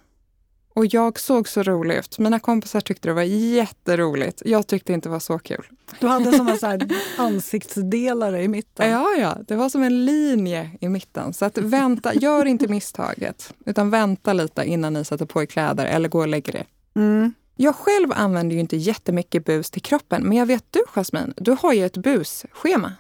Och 0.75 0.87
jag 0.87 1.21
såg 1.21 1.49
så 1.49 1.63
rolig 1.63 1.97
ut. 1.97 2.19
Mina 2.19 2.41
kompisar 2.41 2.81
tyckte 2.81 3.09
det 3.09 3.13
var 3.13 3.23
jätteroligt. 3.23 4.43
Jag 4.45 4.67
tyckte 4.67 4.93
inte 4.93 5.09
det 5.09 5.13
var 5.13 5.21
så 5.21 5.39
kul. 5.39 5.65
Du 6.01 6.07
hade 6.07 6.33
som 6.33 6.49
en 6.49 6.59
så 6.59 6.79
ansiktsdelare 7.19 8.43
i 8.43 8.49
mitten. 8.49 8.91
Ja, 8.91 9.09
ja, 9.19 9.37
det 9.49 9.57
var 9.57 9.69
som 9.69 9.83
en 9.83 10.05
linje 10.05 10.71
i 10.81 10.89
mitten. 10.89 11.33
Så 11.33 11.45
att 11.45 11.59
vänta, 11.59 12.15
gör 12.15 12.45
inte 12.45 12.69
misstaget, 12.69 13.55
utan 13.67 13.91
vänta 13.91 14.33
lite 14.33 14.65
innan 14.65 14.93
ni 14.93 15.05
sätter 15.05 15.27
på 15.27 15.43
er 15.43 15.47
kläder 15.47 15.87
eller 15.87 16.09
går 16.09 16.21
och 16.21 16.29
lägger 16.29 16.57
er. 16.57 16.67
Mm. 16.97 17.35
Jag 17.57 17.75
själv 17.77 18.13
använder 18.13 18.55
ju 18.55 18.61
inte 18.61 18.77
jättemycket 18.77 19.45
bus 19.45 19.71
till 19.71 19.83
kroppen, 19.83 20.23
men 20.23 20.39
jag 20.39 20.47
vet 20.47 20.65
du 20.71 20.81
Jasmin, 20.95 21.35
du 21.37 21.57
har 21.61 21.73
ju 21.73 21.87
ett 21.87 21.97
busschema. 21.97 22.93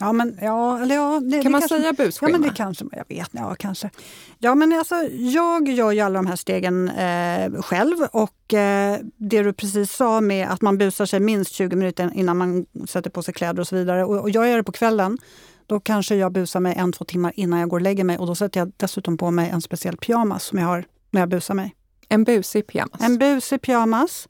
Ja, 0.00 0.12
men 0.12 0.38
ja, 0.42 0.82
eller 0.82 0.94
ja. 0.94 1.20
Det, 1.20 1.30
kan 1.30 1.44
det 1.44 1.50
man 1.50 1.60
kanske, 1.60 1.76
säga 1.76 1.92
busschema? 1.92 2.30
Ja, 2.30 2.38
men 2.38 2.48
det 2.48 2.54
kanske 2.56 2.84
jag 2.92 3.04
vet. 3.08 3.28
Ja, 3.32 3.54
kanske. 3.58 3.90
Ja, 4.38 4.54
men 4.54 4.72
alltså, 4.72 4.94
jag 5.10 5.68
gör 5.68 5.92
ju 5.92 6.00
alla 6.00 6.18
de 6.18 6.26
här 6.26 6.36
stegen 6.36 6.88
eh, 6.88 7.62
själv 7.62 7.96
och 8.12 8.54
eh, 8.54 8.98
det 9.16 9.42
du 9.42 9.52
precis 9.52 9.92
sa 9.92 10.20
med 10.20 10.48
att 10.48 10.62
man 10.62 10.78
busar 10.78 11.06
sig 11.06 11.20
minst 11.20 11.52
20 11.52 11.76
minuter 11.76 12.10
innan 12.14 12.36
man 12.36 12.66
sätter 12.88 13.10
på 13.10 13.22
sig 13.22 13.34
kläder 13.34 13.60
och 13.60 13.68
så 13.68 13.76
vidare. 13.76 14.04
Och, 14.04 14.20
och 14.20 14.30
jag 14.30 14.48
gör 14.48 14.56
det 14.56 14.64
på 14.64 14.72
kvällen. 14.72 15.18
Då 15.66 15.80
kanske 15.80 16.16
jag 16.16 16.32
busar 16.32 16.60
mig 16.60 16.74
en, 16.76 16.92
två 16.92 17.04
timmar 17.04 17.32
innan 17.36 17.60
jag 17.60 17.68
går 17.68 17.76
och 17.76 17.82
lägger 17.82 18.04
mig 18.04 18.18
och 18.18 18.26
då 18.26 18.34
sätter 18.34 18.60
jag 18.60 18.72
dessutom 18.76 19.18
på 19.18 19.30
mig 19.30 19.50
en 19.50 19.62
speciell 19.62 19.96
pyjamas 19.96 20.44
som 20.44 20.58
jag 20.58 20.66
har 20.66 20.84
när 21.10 21.20
jag 21.20 21.28
busar 21.28 21.54
mig. 21.54 21.74
En 22.08 22.24
busig 22.24 22.66
pyjamas? 22.66 23.00
En 23.00 23.18
busig 23.18 23.62
pyjamas. 23.62 24.28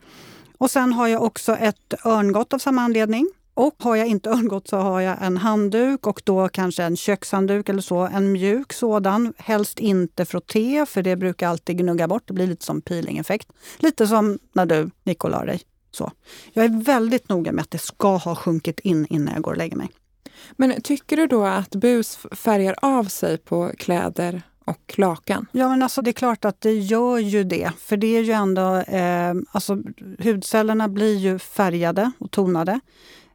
Och 0.58 0.70
sen 0.70 0.92
har 0.92 1.08
jag 1.08 1.22
också 1.22 1.56
ett 1.56 1.94
örngott 2.04 2.52
av 2.52 2.58
samma 2.58 2.82
anledning. 2.82 3.30
Och 3.56 3.74
har 3.78 3.96
jag 3.96 4.06
inte 4.06 4.30
örngott 4.36 4.68
så 4.68 4.76
har 4.76 5.00
jag 5.00 5.16
en 5.22 5.36
handduk 5.36 6.06
och 6.06 6.22
då 6.24 6.48
kanske 6.48 6.82
en 6.82 6.96
kökshandduk 6.96 7.68
eller 7.68 7.82
så. 7.82 7.98
En 7.98 8.32
mjuk 8.32 8.72
sådan. 8.72 9.34
Helst 9.38 9.78
inte 9.78 10.24
frotté 10.24 10.86
för 10.86 11.02
det 11.02 11.16
brukar 11.16 11.48
alltid 11.48 11.78
gnugga 11.78 12.08
bort. 12.08 12.22
Det 12.26 12.32
blir 12.32 12.46
lite 12.46 12.64
som 12.64 12.80
peelingeffekt. 12.80 13.48
Lite 13.78 14.06
som 14.06 14.38
när 14.52 14.66
du 14.66 14.90
gick 15.04 15.24
och 15.24 15.30
la 15.30 15.44
dig. 15.44 15.60
Så. 15.90 16.12
Jag 16.52 16.64
är 16.64 16.82
väldigt 16.84 17.28
noga 17.28 17.52
med 17.52 17.62
att 17.62 17.70
det 17.70 17.78
ska 17.78 18.16
ha 18.16 18.34
sjunkit 18.34 18.80
in 18.80 19.06
innan 19.10 19.34
jag 19.34 19.42
går 19.42 19.50
och 19.50 19.58
lägger 19.58 19.76
mig. 19.76 19.90
Men 20.52 20.82
tycker 20.82 21.16
du 21.16 21.26
då 21.26 21.44
att 21.44 21.70
bus 21.70 22.18
färgar 22.32 22.74
av 22.82 23.04
sig 23.04 23.38
på 23.38 23.72
kläder 23.78 24.42
och 24.64 24.94
lakan? 24.96 25.46
Ja, 25.52 25.68
men 25.68 25.82
alltså 25.82 26.02
det 26.02 26.10
är 26.10 26.12
klart 26.12 26.44
att 26.44 26.60
det 26.60 26.72
gör 26.72 27.18
ju 27.18 27.44
det. 27.44 27.70
För 27.78 27.96
det 27.96 28.16
är 28.16 28.22
ju 28.22 28.32
ändå, 28.32 28.76
eh, 28.76 29.34
alltså 29.52 29.78
hudcellerna 30.18 30.88
blir 30.88 31.16
ju 31.16 31.38
färgade 31.38 32.10
och 32.18 32.30
tonade. 32.30 32.80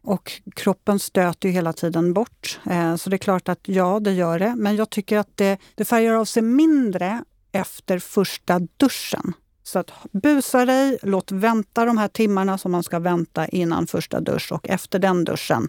Och 0.04 0.32
kroppen 0.56 1.00
stöter 1.00 1.50
ju 1.50 1.54
hela 1.54 1.74
tiden 1.74 2.14
bort. 2.14 2.60
Eh, 2.70 2.96
så 2.96 3.10
det 3.10 3.16
är 3.16 3.18
klart 3.18 3.50
att 3.50 3.60
ja, 3.64 4.00
det 4.00 4.12
gör 4.12 4.40
det. 4.40 4.54
Men 4.58 4.76
jag 4.76 4.90
tycker 4.90 5.18
att 5.18 5.38
det, 5.38 5.58
det 5.76 5.86
färgar 5.86 6.14
av 6.14 6.26
sig 6.26 6.44
mindre 6.44 7.24
efter 7.52 8.00
första 8.00 8.60
duschen. 8.78 9.34
Så 9.64 9.80
att 9.80 9.92
busa 10.12 10.66
dig, 10.66 10.98
låt 11.04 11.32
vänta 11.32 11.86
de 11.86 11.98
här 11.98 12.08
timmarna 12.08 12.58
som 12.58 12.72
man 12.72 12.84
ska 12.84 13.00
vänta 13.00 13.48
innan 13.48 13.88
första 13.88 14.20
dusch 14.20 14.52
och 14.52 14.70
efter 14.70 15.00
den 15.00 15.26
duschen 15.26 15.68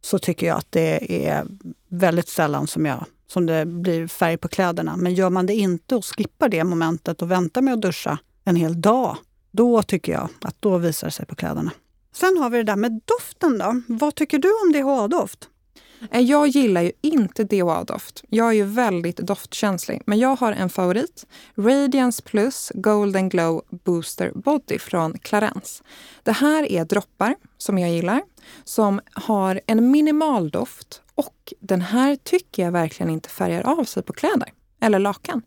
så 0.00 0.18
tycker 0.18 0.46
jag 0.46 0.58
att 0.58 0.72
det 0.72 1.26
är 1.26 1.46
väldigt 1.88 2.28
sällan 2.28 2.66
som, 2.66 2.86
jag, 2.86 3.04
som 3.26 3.46
det 3.46 3.66
blir 3.66 4.06
färg 4.06 4.36
på 4.36 4.48
kläderna. 4.48 4.96
Men 4.96 5.14
gör 5.14 5.30
man 5.30 5.46
det 5.46 5.54
inte 5.54 5.96
och 5.96 6.04
skippar 6.04 6.48
det 6.48 6.64
momentet 6.64 7.22
och 7.22 7.30
väntar 7.30 7.62
med 7.62 7.74
att 7.74 7.82
duscha 7.82 8.18
en 8.44 8.56
hel 8.56 8.80
dag, 8.80 9.16
då 9.50 9.82
tycker 9.82 10.12
jag 10.12 10.28
att 10.40 10.56
då 10.60 10.78
visar 10.78 11.06
det 11.06 11.10
sig 11.10 11.26
på 11.26 11.34
kläderna. 11.34 11.70
Sen 12.12 12.38
har 12.38 12.50
vi 12.50 12.56
det 12.56 12.64
där 12.64 12.76
med 12.76 13.00
doften 13.04 13.58
då. 13.58 13.82
Vad 13.88 14.14
tycker 14.14 14.38
du 14.38 14.48
om 14.48 14.72
DHA-doft? 14.72 15.48
Eh, 16.10 16.20
jag 16.20 16.48
gillar 16.48 16.82
ju 16.82 16.92
inte 17.00 17.44
DHA-doft. 17.44 18.24
Jag 18.28 18.48
är 18.48 18.52
ju 18.52 18.64
väldigt 18.64 19.16
doftkänslig. 19.16 20.02
Men 20.06 20.18
jag 20.18 20.36
har 20.36 20.52
en 20.52 20.68
favorit. 20.70 21.26
Radiance 21.56 22.22
Plus 22.22 22.72
Golden 22.74 23.28
Glow 23.28 23.62
Booster 23.84 24.32
Body 24.34 24.78
från 24.78 25.18
Clarence. 25.18 25.82
Det 26.22 26.32
här 26.32 26.72
är 26.72 26.84
droppar 26.84 27.34
som 27.58 27.78
jag 27.78 27.90
gillar, 27.90 28.22
som 28.64 29.00
har 29.12 29.60
en 29.66 29.90
minimal 29.90 30.50
doft 30.50 31.02
och 31.14 31.52
den 31.60 31.80
här 31.80 32.16
tycker 32.16 32.62
jag 32.62 32.72
verkligen 32.72 33.10
inte 33.10 33.28
färgar 33.28 33.80
av 33.80 33.84
sig 33.84 34.02
på 34.02 34.12
kläder 34.12 34.48
eller 34.80 34.98
lakan. 34.98 35.42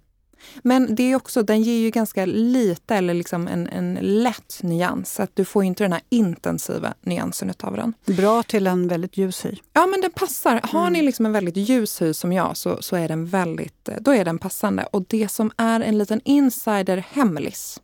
Men 0.64 0.96
det 0.96 1.04
är 1.04 1.16
också, 1.16 1.44
den 1.44 1.62
ger 1.62 1.78
ju 1.78 1.90
ganska 1.90 2.26
lite 2.26 2.96
eller 2.96 3.14
liksom 3.14 3.48
en, 3.48 3.68
en 3.68 3.98
lätt 4.02 4.60
nyans. 4.62 5.14
Så 5.14 5.24
att 5.24 5.36
du 5.36 5.46
får 5.46 5.64
inte 5.64 5.84
den 5.84 5.94
här 5.94 6.02
intensiva 6.10 6.94
nyansen 7.02 7.54
av 7.60 7.76
den. 7.76 7.94
Bra 8.06 8.44
till 8.44 8.68
en 8.68 8.88
väldigt 8.88 9.18
ljus 9.18 9.46
hy. 9.46 9.56
Ja, 9.74 9.86
men 9.86 10.02
den 10.02 10.12
passar. 10.12 10.62
Har 10.64 10.82
mm. 10.82 10.94
ni 10.94 11.02
liksom 11.02 11.26
en 11.26 11.32
väldigt 11.32 11.58
ljus 11.58 12.02
hy 12.02 12.14
som 12.14 12.34
jag 12.34 12.58
så, 12.58 12.82
så 12.82 12.96
är 12.96 13.08
den 13.08 13.26
väldigt, 13.26 13.90
då 14.00 14.12
är 14.12 14.26
den 14.26 14.38
passande. 14.38 14.84
Och 14.92 15.06
det 15.08 15.28
som 15.28 15.52
är 15.58 15.80
en 15.80 15.98
liten 15.98 16.22
insider-hemlis 16.22 17.80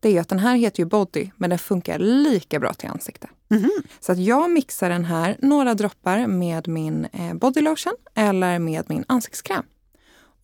det 0.00 0.16
är 0.16 0.20
att 0.20 0.28
den 0.28 0.38
här 0.38 0.56
heter 0.56 0.80
ju 0.80 0.86
Body, 0.86 1.30
men 1.36 1.50
den 1.50 1.58
funkar 1.58 1.98
lika 1.98 2.60
bra 2.60 2.72
till 2.72 2.88
ansikte. 2.88 3.28
Mm. 3.50 3.70
Så 4.00 4.12
att 4.12 4.18
jag 4.18 4.50
mixar 4.50 4.90
den 4.90 5.04
här, 5.04 5.36
några 5.38 5.74
droppar 5.74 6.26
med 6.26 6.68
min 6.68 7.04
eh, 7.04 7.34
bodylotion 7.34 7.94
eller 8.14 8.58
med 8.58 8.84
min 8.88 9.04
ansiktskräm 9.08 9.62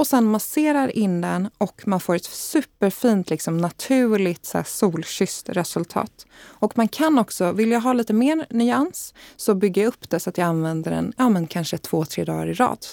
och 0.02 0.06
sen 0.06 0.24
masserar 0.24 0.96
in 0.96 1.20
den 1.20 1.50
och 1.58 1.82
man 1.88 2.00
får 2.00 2.14
ett 2.14 2.24
superfint, 2.24 3.30
liksom, 3.30 3.58
naturligt 3.58 4.46
så 4.46 4.58
här, 4.58 4.64
solkysst 4.64 5.48
resultat. 5.48 6.26
Och 6.44 6.78
man 6.78 6.88
kan 6.88 7.18
också, 7.18 7.52
vill 7.52 7.70
jag 7.70 7.80
ha 7.80 7.92
lite 7.92 8.12
mer 8.12 8.46
nyans, 8.50 9.14
så 9.36 9.54
bygger 9.54 9.82
jag 9.82 9.88
upp 9.88 10.10
det 10.10 10.20
så 10.20 10.30
att 10.30 10.38
jag 10.38 10.46
använder 10.46 10.90
den 10.90 11.12
ja, 11.16 11.28
men 11.28 11.46
kanske 11.46 11.78
två, 11.78 12.04
tre 12.04 12.24
dagar 12.24 12.46
i 12.46 12.54
rad. 12.54 12.86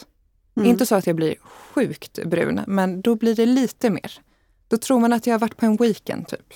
Mm. 0.58 0.70
Inte 0.70 0.86
så 0.86 0.96
att 0.96 1.08
jag 1.08 1.16
blir 1.16 1.36
sjukt 1.42 2.20
brun, 2.26 2.62
men 2.68 3.02
då 3.02 3.16
blir 3.16 3.36
det 3.36 3.46
lite 3.46 3.90
mer. 3.90 4.22
Då 4.68 4.78
tror 4.78 5.00
man 5.00 5.14
att 5.14 5.28
jag 5.28 5.34
har 5.34 5.40
varit 5.40 5.58
på 5.58 5.66
en 5.66 5.76
weekend 5.76 6.28
typ. 6.28 6.54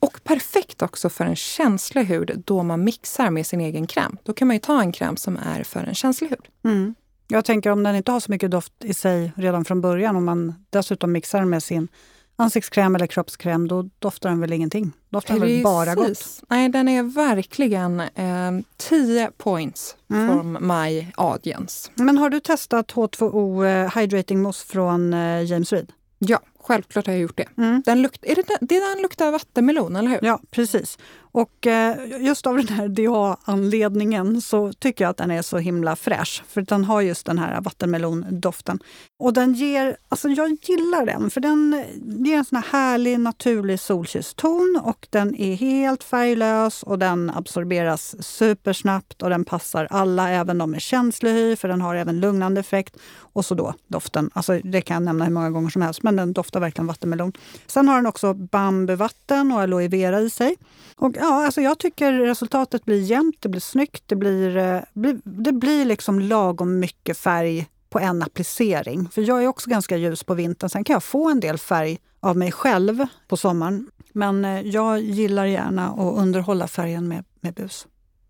Och 0.00 0.24
perfekt 0.24 0.82
också 0.82 1.08
för 1.08 1.24
en 1.24 1.36
känslig 1.36 2.04
hud 2.04 2.42
då 2.44 2.62
man 2.62 2.84
mixar 2.84 3.30
med 3.30 3.46
sin 3.46 3.60
egen 3.60 3.86
kräm. 3.86 4.18
Då 4.22 4.32
kan 4.32 4.48
man 4.48 4.56
ju 4.56 4.60
ta 4.60 4.80
en 4.80 4.92
kräm 4.92 5.16
som 5.16 5.36
är 5.36 5.62
för 5.62 5.80
en 5.80 5.94
känslig 5.94 6.28
hud. 6.28 6.48
Mm. 6.64 6.94
Jag 7.34 7.44
tänker 7.44 7.70
om 7.70 7.82
den 7.82 7.96
inte 7.96 8.12
har 8.12 8.20
så 8.20 8.30
mycket 8.30 8.50
doft 8.50 8.72
i 8.84 8.94
sig 8.94 9.32
redan 9.36 9.64
från 9.64 9.80
början, 9.80 10.16
om 10.16 10.24
man 10.24 10.54
dessutom 10.70 11.12
mixar 11.12 11.38
den 11.38 11.50
med 11.50 11.62
sin 11.62 11.88
ansiktskräm 12.36 12.94
eller 12.94 13.06
kroppskräm, 13.06 13.68
då 13.68 13.88
doftar 13.98 14.28
den 14.30 14.40
väl 14.40 14.52
ingenting? 14.52 14.92
Doftar 15.10 15.34
den 15.34 15.42
väl 15.42 15.62
bara 15.62 15.94
gott? 15.94 16.42
Nej, 16.48 16.68
den 16.68 16.88
är 16.88 17.02
verkligen 17.02 18.00
eh, 18.00 18.52
10 18.76 19.30
points 19.36 19.96
mm. 20.10 20.28
from 20.28 20.52
my 20.68 21.06
audience. 21.16 21.90
Men 21.94 22.18
har 22.18 22.30
du 22.30 22.40
testat 22.40 22.92
H2O 22.92 23.66
eh, 23.66 23.98
Hydrating 23.98 24.42
Mousse 24.42 24.66
från 24.66 25.14
eh, 25.14 25.44
James 25.44 25.72
Reed? 25.72 25.92
Ja, 26.18 26.40
självklart 26.66 27.06
har 27.06 27.12
jag 27.12 27.22
gjort 27.22 27.36
det. 27.36 27.48
Mm. 27.56 27.82
Den 27.86 28.02
lukt, 28.02 28.24
är 28.24 28.34
det, 28.34 28.58
det 28.60 28.80
den 28.80 29.02
luktar 29.02 29.30
vattenmelon, 29.30 29.96
eller 29.96 30.10
hur? 30.10 30.18
Ja, 30.22 30.40
precis. 30.50 30.98
Och 31.34 31.66
eh, 31.66 31.96
just 32.20 32.46
av 32.46 32.56
den 32.56 32.68
här 32.68 32.88
DHA-anledningen 32.88 34.40
så 34.40 34.72
tycker 34.72 35.04
jag 35.04 35.10
att 35.10 35.16
den 35.16 35.30
är 35.30 35.42
så 35.42 35.58
himla 35.58 35.96
fräsch. 35.96 36.42
För 36.48 36.62
den 36.62 36.84
har 36.84 37.00
just 37.00 37.26
den 37.26 37.38
här 37.38 37.60
vattenmelondoften. 37.60 38.78
Och 39.18 39.32
den 39.32 39.54
ger, 39.54 39.96
alltså 40.08 40.28
jag 40.28 40.56
gillar 40.62 41.06
den 41.06 41.30
för 41.30 41.40
den 41.40 41.84
ger 42.02 42.38
en 42.38 42.44
sån 42.44 42.56
här 42.56 42.64
härlig 42.72 43.20
naturlig 43.20 43.80
solkysst 43.80 44.36
ton 44.36 44.80
och 44.84 45.06
den 45.10 45.34
är 45.34 45.54
helt 45.54 46.04
färglös 46.04 46.82
och 46.82 46.98
den 46.98 47.30
absorberas 47.30 48.24
supersnabbt 48.24 49.22
och 49.22 49.30
den 49.30 49.44
passar 49.44 49.88
alla, 49.90 50.30
även 50.30 50.58
de 50.58 50.70
med 50.70 50.82
känslig 50.82 51.32
hy 51.32 51.56
för 51.56 51.68
den 51.68 51.80
har 51.80 51.94
även 51.94 52.20
lugnande 52.20 52.60
effekt. 52.60 52.96
Och 53.16 53.44
så 53.44 53.54
då 53.54 53.74
doften, 53.86 54.30
alltså 54.34 54.60
det 54.64 54.80
kan 54.80 54.94
jag 54.94 55.02
nämna 55.02 55.24
hur 55.24 55.32
många 55.32 55.50
gånger 55.50 55.70
som 55.70 55.82
helst, 55.82 56.02
men 56.02 56.16
den 56.16 56.32
doftar 56.54 56.60
verkligen 56.60 56.86
vattenmelon. 56.86 57.32
Sen 57.66 57.88
har 57.88 57.96
den 57.96 58.06
också 58.06 58.34
bambuvatten 58.34 59.52
och 59.52 59.60
aloe 59.60 59.88
vera 59.88 60.20
i 60.20 60.30
sig. 60.30 60.56
Och 60.96 61.16
ja, 61.16 61.44
alltså 61.44 61.60
jag 61.60 61.78
tycker 61.78 62.12
resultatet 62.12 62.84
blir 62.84 63.00
jämnt, 63.00 63.36
det 63.40 63.48
blir 63.48 63.60
snyggt, 63.60 64.02
det 64.06 64.14
eh, 64.14 64.18
blir, 64.20 65.20
det 65.24 65.52
blir 65.52 65.84
liksom 65.84 66.20
lagom 66.20 66.78
mycket 66.78 67.18
färg 67.18 67.66
på 67.90 67.98
en 67.98 68.22
applicering. 68.22 69.08
För 69.10 69.22
jag 69.22 69.42
är 69.42 69.46
också 69.48 69.70
ganska 69.70 69.96
ljus 69.96 70.24
på 70.24 70.34
vintern. 70.34 70.70
Sen 70.70 70.84
kan 70.84 70.94
jag 70.94 71.02
få 71.02 71.30
en 71.30 71.40
del 71.40 71.58
färg 71.58 71.98
av 72.20 72.36
mig 72.36 72.52
själv 72.52 73.06
på 73.28 73.36
sommaren. 73.36 73.90
Men 74.12 74.44
eh, 74.44 74.60
jag 74.60 75.00
gillar 75.00 75.46
gärna 75.46 75.88
att 75.88 76.18
underhålla 76.18 76.68
färgen 76.68 77.08
med, 77.08 77.24
med 77.40 77.54
bus. 77.54 77.86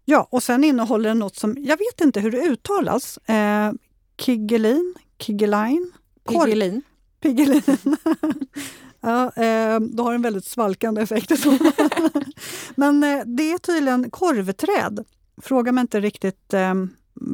Ja, 0.07 0.29
och 0.31 0.43
sen 0.43 0.65
innehåller 0.65 1.09
den 1.09 1.19
något 1.19 1.37
som, 1.37 1.57
jag 1.59 1.77
vet 1.77 2.01
inte 2.01 2.21
hur 2.21 2.31
det 2.31 2.39
uttalas. 2.39 3.19
Eh, 3.19 3.73
Kigelin? 4.19 4.95
Kigeline? 5.19 5.93
Kigelin. 6.31 6.83
Pigelin. 7.25 7.97
Ja, 9.01 9.33
eh, 9.37 9.81
då 9.81 10.03
har 10.03 10.15
en 10.15 10.23
väldigt 10.23 10.45
svalkande 10.45 11.03
effekt. 11.03 11.31
men 12.75 13.05
eh, 13.05 13.21
det 13.27 13.53
är 13.53 13.59
tydligen 13.59 14.11
korvträd. 14.11 15.05
Fråga 15.43 15.73
mig 15.73 15.83
inte 15.83 16.01
riktigt. 16.01 16.55
Eh, 16.55 16.75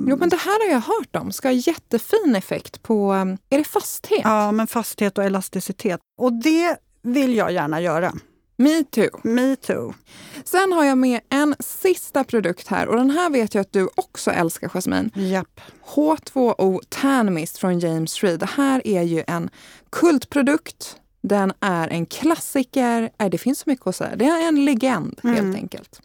Jo, 0.07 0.17
men 0.17 0.29
det 0.29 0.37
här 0.37 0.67
har 0.67 0.75
jag 0.75 0.81
hört 0.81 1.17
om. 1.17 1.33
Ska 1.33 1.49
ha 1.49 1.53
jättefin 1.53 2.37
effekt 2.37 2.83
på... 2.83 3.13
Är 3.51 3.59
det 3.59 3.65
fasthet? 3.65 4.21
Ja, 4.25 4.53
men 4.53 4.67
fasthet 4.67 5.19
och 5.19 5.25
elasticitet. 5.25 6.01
Och 6.19 6.33
det 6.33 6.77
vill 7.03 7.35
jag 7.35 7.53
gärna 7.53 7.81
göra. 7.81 8.13
Me 8.61 8.85
too. 8.85 9.11
Me 9.23 9.57
too. 9.57 9.95
Sen 10.45 10.73
har 10.73 10.85
jag 10.85 10.99
med 10.99 11.21
en 11.29 11.55
sista 11.61 12.25
produkt 12.25 12.69
här 12.69 12.89
och 12.89 12.97
den 12.97 13.11
här 13.11 13.31
vet 13.31 13.55
jag 13.55 13.63
att 13.63 13.73
du 13.73 13.89
också 13.95 14.31
älskar 14.31 14.69
Jasmine. 14.69 15.11
Japp. 15.15 15.61
H2O 15.87 16.81
Tan 16.89 17.35
Mist 17.35 17.59
från 17.59 17.79
James 17.79 18.23
Reed. 18.23 18.41
Det 18.41 18.51
här 18.57 18.87
är 18.87 19.03
ju 19.03 19.25
en 19.27 19.51
kultprodukt 19.91 20.97
den 21.21 21.53
är 21.61 21.89
en 21.89 22.07
klassiker. 22.07 23.11
Äh, 23.19 23.29
det 23.31 23.39
finns 23.39 23.59
så 23.59 23.71
mycket 23.71 23.87
att 23.87 23.97
säga. 23.97 24.17
Det 24.17 24.25
är 24.25 24.49
en 24.49 24.65
legend 24.65 25.21
mm. 25.25 25.37
helt 25.37 25.57
enkelt. 25.57 26.01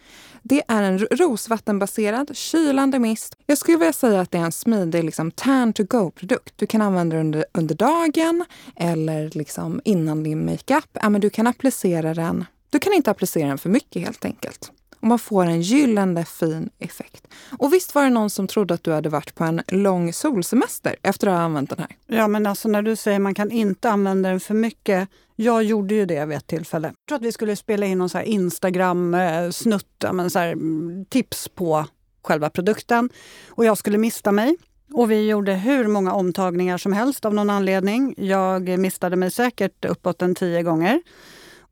Det 0.48 0.64
är 0.68 0.84
en 0.84 1.00
rosvattenbaserad 1.00 2.38
kylande 2.38 3.00
mist. 3.00 3.36
Jag 3.46 3.58
skulle 3.58 3.78
vilja 3.78 3.94
säga 3.94 4.22
att 4.22 4.32
det 4.32 4.38
är 4.38 4.42
en 4.42 4.52
smidig 4.52 5.04
liksom, 5.04 5.32
tan 5.32 5.74
to 5.74 5.84
go-produkt. 5.84 6.54
Du 6.56 6.68
kan 6.68 6.82
använda 6.82 7.16
den 7.16 7.26
under, 7.26 7.46
under 7.54 7.76
dagen 7.76 8.46
eller 8.76 9.30
liksom 9.30 9.82
innan 9.84 10.24
din 10.24 10.46
makeup. 10.46 10.98
Ja, 11.02 11.10
men 11.10 11.22
du 11.22 11.30
kan 11.30 11.48
applicera 11.48 12.14
den. 12.14 12.46
Du 12.70 12.80
kan 12.80 12.94
inte 12.94 13.12
applicera 13.12 13.48
den 13.48 13.58
för 13.58 13.70
mycket 13.70 14.02
helt 14.02 14.26
enkelt 14.26 14.72
och 15.06 15.10
man 15.10 15.20
får 15.20 15.46
en 15.46 15.62
gyllene 15.62 16.26
fin 16.26 16.70
effekt. 16.80 17.28
Och 17.60 17.74
visst 17.74 17.96
var 17.96 18.04
det 18.04 18.10
någon 18.10 18.30
som 18.30 18.48
trodde 18.48 18.74
att 18.74 18.84
du 18.84 18.92
hade 18.92 19.10
varit 19.10 19.36
på 19.36 19.44
en 19.44 19.62
lång 19.68 20.14
solsemester 20.14 20.96
efter 21.02 21.28
att 21.28 21.34
ha 21.34 21.42
använt 21.42 21.70
den 21.70 21.80
här? 21.80 22.18
Ja, 22.18 22.28
men 22.28 22.46
alltså 22.46 22.70
när 22.70 22.82
du 22.82 22.96
säger 22.96 23.20
man 23.20 23.34
kan 23.34 23.52
inte 23.52 23.90
använda 23.90 24.30
den 24.30 24.40
för 24.40 24.54
mycket. 24.54 25.10
Jag 25.36 25.64
gjorde 25.64 25.96
ju 25.96 26.06
det 26.06 26.26
vid 26.26 26.38
ett 26.38 26.48
tillfälle. 26.48 26.88
Jag 26.88 27.08
tror 27.08 27.16
att 27.16 27.22
vi 27.22 27.32
skulle 27.32 27.56
spela 27.56 27.86
in 27.86 27.98
någon 27.98 28.10
så 28.10 28.22
Instagram-snutt, 28.22 30.06
men 30.14 30.30
så 30.30 30.40
här, 30.40 30.52
mm, 30.52 31.06
tips 31.10 31.50
på 31.50 31.86
själva 32.24 32.50
produkten. 32.50 33.10
Och 33.50 33.66
jag 33.66 33.78
skulle 33.78 33.98
mista 33.98 34.32
mig. 34.32 34.58
Och 34.94 35.12
vi 35.12 35.30
gjorde 35.30 35.54
hur 35.54 35.88
många 35.88 36.14
omtagningar 36.14 36.78
som 36.78 36.94
helst 36.94 37.26
av 37.26 37.34
någon 37.34 37.50
anledning. 37.50 38.16
Jag 38.18 38.80
mistade 38.80 39.16
mig 39.16 39.32
säkert 39.32 39.86
uppåt 39.86 40.22
en 40.22 40.36
tio 40.36 40.64
gånger. 40.64 41.02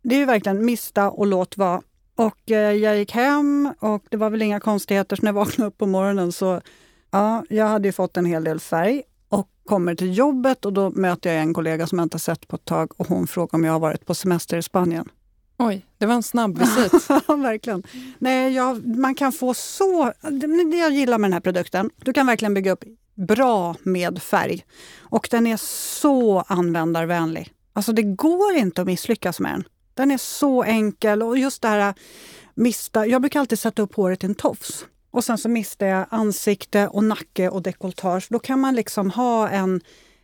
Det 0.01 0.15
är 0.15 0.19
ju 0.19 0.25
verkligen 0.25 0.65
mista 0.65 1.09
och 1.09 1.27
låt 1.27 1.57
vara. 1.57 1.81
Och 2.15 2.51
eh, 2.51 2.71
jag 2.71 2.97
gick 2.97 3.11
hem 3.11 3.73
och 3.79 4.03
det 4.09 4.17
var 4.17 4.29
väl 4.29 4.41
inga 4.41 4.59
konstigheter. 4.59 5.15
Så 5.15 5.21
när 5.21 5.29
jag 5.29 5.33
vaknade 5.45 5.67
upp 5.67 5.77
på 5.77 5.85
morgonen 5.85 6.31
så 6.31 6.61
ja, 7.11 7.45
jag 7.49 7.67
hade 7.67 7.87
ju 7.87 7.91
fått 7.91 8.17
en 8.17 8.25
hel 8.25 8.43
del 8.43 8.59
färg 8.59 9.01
och 9.29 9.49
kommer 9.65 9.95
till 9.95 10.17
jobbet 10.17 10.65
och 10.65 10.73
då 10.73 10.89
möter 10.89 11.33
jag 11.33 11.41
en 11.41 11.53
kollega 11.53 11.87
som 11.87 11.99
jag 11.99 12.05
inte 12.05 12.19
sett 12.19 12.47
på 12.47 12.55
ett 12.55 12.65
tag 12.65 12.91
och 12.97 13.07
hon 13.07 13.27
frågar 13.27 13.55
om 13.55 13.63
jag 13.63 13.71
har 13.71 13.79
varit 13.79 14.05
på 14.05 14.15
semester 14.15 14.57
i 14.57 14.61
Spanien. 14.61 15.09
Oj, 15.57 15.85
det 15.97 16.05
var 16.05 16.15
en 16.15 16.23
snabb 16.23 16.57
visit. 16.59 17.09
Ja, 17.27 17.35
verkligen. 17.35 17.83
Nej, 18.19 18.53
jag, 18.53 18.97
man 18.97 19.15
kan 19.15 19.31
få 19.31 19.53
så... 19.53 20.11
Det 20.21 20.77
jag 20.77 20.91
gillar 20.91 21.17
med 21.17 21.27
den 21.27 21.33
här 21.33 21.39
produkten, 21.39 21.89
du 21.95 22.13
kan 22.13 22.27
verkligen 22.27 22.53
bygga 22.53 22.71
upp 22.71 22.83
bra 23.15 23.75
med 23.83 24.21
färg. 24.21 24.65
Och 24.99 25.27
den 25.31 25.47
är 25.47 25.57
så 25.57 26.39
användarvänlig. 26.47 27.53
Alltså 27.73 27.93
det 27.93 28.03
går 28.03 28.55
inte 28.55 28.81
att 28.81 28.87
misslyckas 28.87 29.39
med 29.39 29.51
den. 29.51 29.63
Den 29.93 30.11
är 30.11 30.17
så 30.17 30.63
enkel 30.63 31.23
och 31.23 31.37
just 31.37 31.61
det 31.61 31.67
här 31.67 31.93
mista... 32.55 33.05
Jag 33.05 33.21
brukar 33.21 33.39
alltid 33.39 33.59
sätta 33.59 33.81
upp 33.81 33.95
håret 33.95 34.23
i 34.23 34.27
en 34.27 34.35
tofs. 34.35 34.85
Och 35.11 35.23
sen 35.23 35.37
så 35.37 35.49
mistar 35.49 35.85
jag 35.85 36.05
ansikte 36.09 36.87
och 36.87 37.03
nacke 37.03 37.49
och 37.49 37.61
dekolletage. 37.61 38.27
Då 38.29 38.39
kan 38.39 38.59
man 38.59 38.75
liksom 38.75 39.11
ha 39.11 39.49
en, 39.49 39.81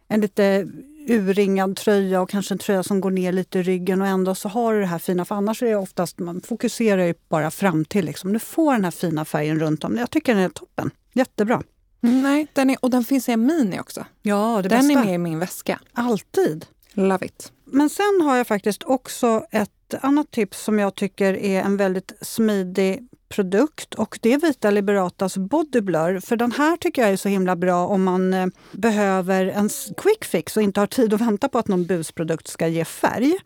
en 0.08 0.22
lite 0.22 0.68
urringad 1.08 1.76
tröja 1.76 2.22
och 2.22 2.30
kanske 2.30 2.54
en 2.54 2.58
tröja 2.58 2.84
som 2.84 3.02
går 3.02 3.12
ner 3.12 3.32
lite 3.32 3.60
i 3.60 3.64
ryggen 3.64 4.02
och 4.02 4.08
ändå 4.08 4.36
så 4.36 4.50
har 4.50 4.74
du 4.74 4.80
det 4.80 4.86
här 4.86 5.00
fina. 5.00 5.26
För 5.26 5.36
annars 5.36 5.64
är 5.64 5.68
det 5.68 5.76
oftast, 5.76 6.20
man 6.20 6.42
fokuserar 6.42 7.04
ju 7.04 7.14
bara 7.30 7.52
fram 7.52 7.86
till 7.86 8.06
liksom. 8.06 8.34
Du 8.34 8.40
får 8.40 8.74
den 8.74 8.84
här 8.84 8.92
fina 8.92 9.26
färgen 9.26 9.60
runt 9.60 9.84
om. 9.84 9.98
Jag 9.98 10.10
tycker 10.10 10.36
den 10.36 10.44
är 10.44 10.50
toppen. 10.50 10.92
Jättebra. 11.14 11.64
Nej, 12.00 12.48
den 12.54 12.70
är, 12.70 12.78
och 12.82 12.90
den 12.90 13.04
finns 13.04 13.30
i 13.30 13.32
en 13.32 13.46
mini 13.46 13.80
också. 13.80 14.06
Ja, 14.22 14.60
det 14.64 14.70
den 14.70 14.88
bästa. 14.88 15.00
är 15.00 15.06
med 15.06 15.16
i 15.16 15.18
min 15.18 15.40
väska. 15.40 15.80
Alltid. 15.94 16.66
Love 16.94 17.26
it. 17.26 17.52
Men 17.66 17.90
sen 17.90 18.22
har 18.22 18.38
jag 18.38 18.48
faktiskt 18.48 18.84
också 18.84 19.46
ett 19.52 19.94
annat 20.02 20.32
tips 20.32 20.64
som 20.64 20.80
jag 20.80 20.96
tycker 20.96 21.34
är 21.34 21.62
en 21.62 21.78
väldigt 21.78 22.14
smidig 22.22 23.08
produkt 23.30 23.94
och 23.94 24.20
det 24.22 24.34
är 24.34 24.40
Vita 24.40 24.72
Liberatas 24.72 25.38
Body 25.38 25.82
Blur. 25.82 26.20
För 26.20 26.36
den 26.36 26.52
här 26.52 26.78
tycker 26.78 27.02
jag 27.02 27.12
är 27.12 27.18
så 27.18 27.30
himla 27.30 27.56
bra 27.56 27.88
om 27.88 28.04
man 28.04 28.34
eh, 28.34 28.48
behöver 28.72 29.46
en 29.46 29.70
quick 29.98 30.26
fix 30.26 30.58
och 30.58 30.64
inte 30.64 30.80
har 30.80 30.88
tid 30.88 31.14
att 31.14 31.22
vänta 31.22 31.50
på 31.50 31.60
att 31.60 31.68
någon 31.68 31.86
busprodukt 31.86 32.48
ska 32.48 32.68
ge 32.68 32.86
färg. 32.86 33.38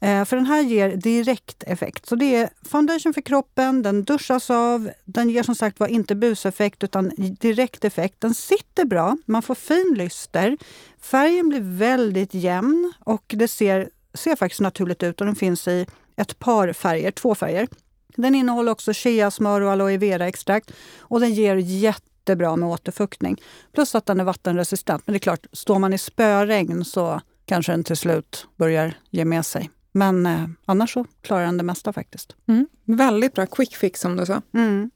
Eh, 0.00 0.24
för 0.24 0.36
den 0.36 0.46
här 0.46 0.62
ger 0.62 0.96
direkt 0.96 1.62
effekt. 1.66 2.06
Så 2.06 2.16
det 2.16 2.34
är 2.34 2.50
foundation 2.62 3.14
för 3.14 3.20
kroppen, 3.20 3.82
den 3.82 4.04
duschas 4.04 4.50
av, 4.50 4.90
den 5.04 5.30
ger 5.30 5.42
som 5.42 5.54
sagt 5.54 5.80
var 5.80 5.86
inte 5.86 6.14
buseffekt 6.14 6.84
utan 6.84 7.12
direkt 7.16 7.84
effekt. 7.84 8.20
Den 8.20 8.34
sitter 8.34 8.84
bra, 8.84 9.16
man 9.26 9.42
får 9.42 9.54
fin 9.54 9.94
lyster. 9.98 10.56
Färgen 11.00 11.48
blir 11.48 11.60
väldigt 11.60 12.34
jämn 12.34 12.92
och 13.00 13.24
det 13.28 13.48
ser, 13.48 13.90
ser 14.14 14.36
faktiskt 14.36 14.60
naturligt 14.60 15.02
ut 15.02 15.20
och 15.20 15.26
den 15.26 15.36
finns 15.36 15.68
i 15.68 15.86
ett 16.16 16.38
par 16.38 16.72
färger, 16.72 17.10
två 17.10 17.34
färger. 17.34 17.68
Den 18.16 18.34
innehåller 18.34 18.72
också 18.72 18.92
cheasmör 18.94 19.60
och 19.60 19.72
aloe 19.72 19.98
vera-extrakt 19.98 20.72
och 20.98 21.20
den 21.20 21.34
ger 21.34 21.56
jättebra 21.56 22.56
med 22.56 22.68
återfuktning. 22.68 23.42
Plus 23.72 23.94
att 23.94 24.06
den 24.06 24.20
är 24.20 24.24
vattenresistent. 24.24 25.02
Men 25.06 25.12
det 25.12 25.16
är 25.16 25.20
klart, 25.20 25.46
står 25.52 25.78
man 25.78 25.92
i 25.92 25.98
spöregn 25.98 26.84
så 26.84 27.20
kanske 27.44 27.72
den 27.72 27.84
till 27.84 27.96
slut 27.96 28.46
börjar 28.56 28.94
ge 29.10 29.24
med 29.24 29.46
sig. 29.46 29.70
Men 29.92 30.26
eh, 30.26 30.44
annars 30.64 30.92
så 30.92 31.04
klarar 31.22 31.44
den 31.44 31.56
det 31.56 31.64
mesta 31.64 31.92
faktiskt. 31.92 32.36
Mm. 32.48 32.66
Väldigt 32.84 33.34
bra 33.34 33.46
quick 33.46 33.76
fix 33.76 34.00
som 34.00 34.16
du 34.16 34.26
sa. 34.26 34.42
Mm. 34.54 34.90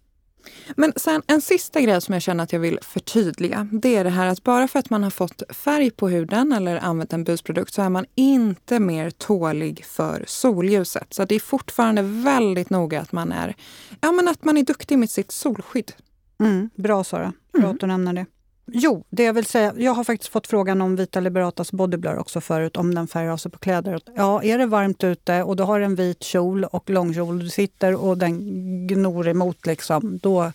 Men 0.76 0.92
sen 0.96 1.22
en 1.26 1.40
sista 1.40 1.80
grej 1.80 2.00
som 2.00 2.12
jag 2.12 2.22
känner 2.22 2.44
att 2.44 2.52
jag 2.52 2.60
vill 2.60 2.78
förtydliga. 2.82 3.68
Det 3.72 3.96
är 3.96 4.04
det 4.04 4.10
här 4.10 4.26
att 4.26 4.42
bara 4.44 4.68
för 4.68 4.78
att 4.78 4.90
man 4.90 5.02
har 5.02 5.10
fått 5.10 5.42
färg 5.50 5.90
på 5.90 6.08
huden 6.08 6.52
eller 6.52 6.76
använt 6.76 7.12
en 7.12 7.24
busprodukt 7.24 7.72
så 7.74 7.82
är 7.82 7.88
man 7.88 8.06
inte 8.14 8.80
mer 8.80 9.10
tålig 9.10 9.84
för 9.84 10.24
solljuset. 10.28 11.14
Så 11.14 11.24
det 11.24 11.34
är 11.34 11.40
fortfarande 11.40 12.02
väldigt 12.02 12.70
noga 12.70 13.00
att 13.00 13.12
man 13.12 13.32
är, 13.32 13.54
ja, 14.00 14.12
men 14.12 14.28
att 14.28 14.44
man 14.44 14.56
är 14.56 14.62
duktig 14.62 14.98
med 14.98 15.10
sitt 15.10 15.30
solskydd. 15.30 15.92
Mm. 16.40 16.70
Bra 16.74 17.04
Sara, 17.04 17.32
bra 17.52 17.62
Mm. 17.62 17.70
att 17.74 17.80
du 17.80 17.86
nämner 17.86 18.12
det. 18.12 18.26
Jo, 18.66 19.04
det 19.10 19.22
jag 19.24 19.32
vill 19.32 19.44
säga, 19.46 19.74
jag 19.76 19.92
har 19.94 20.04
faktiskt 20.04 20.32
fått 20.32 20.46
frågan 20.46 20.80
om 20.82 20.96
Vita 20.96 21.20
Liberatas 21.20 21.72
Bodyblur 21.72 22.18
också 22.18 22.40
förut, 22.40 22.76
om 22.76 22.94
den 22.94 23.06
färgar 23.08 23.30
av 23.32 23.36
sig 23.36 23.50
på 23.50 23.58
kläder. 23.58 24.00
Ja, 24.16 24.42
är 24.42 24.58
det 24.58 24.66
varmt 24.66 25.04
ute 25.04 25.42
och 25.42 25.56
du 25.56 25.62
har 25.62 25.80
en 25.80 25.94
vit 25.94 26.22
kjol 26.22 26.64
och 26.64 26.90
långkjol, 26.90 27.38
du 27.38 27.48
sitter 27.48 27.94
och 28.04 28.18
den 28.18 28.38
gnor 28.86 29.28
emot, 29.28 29.66
liksom, 29.66 30.18
då, 30.18 30.52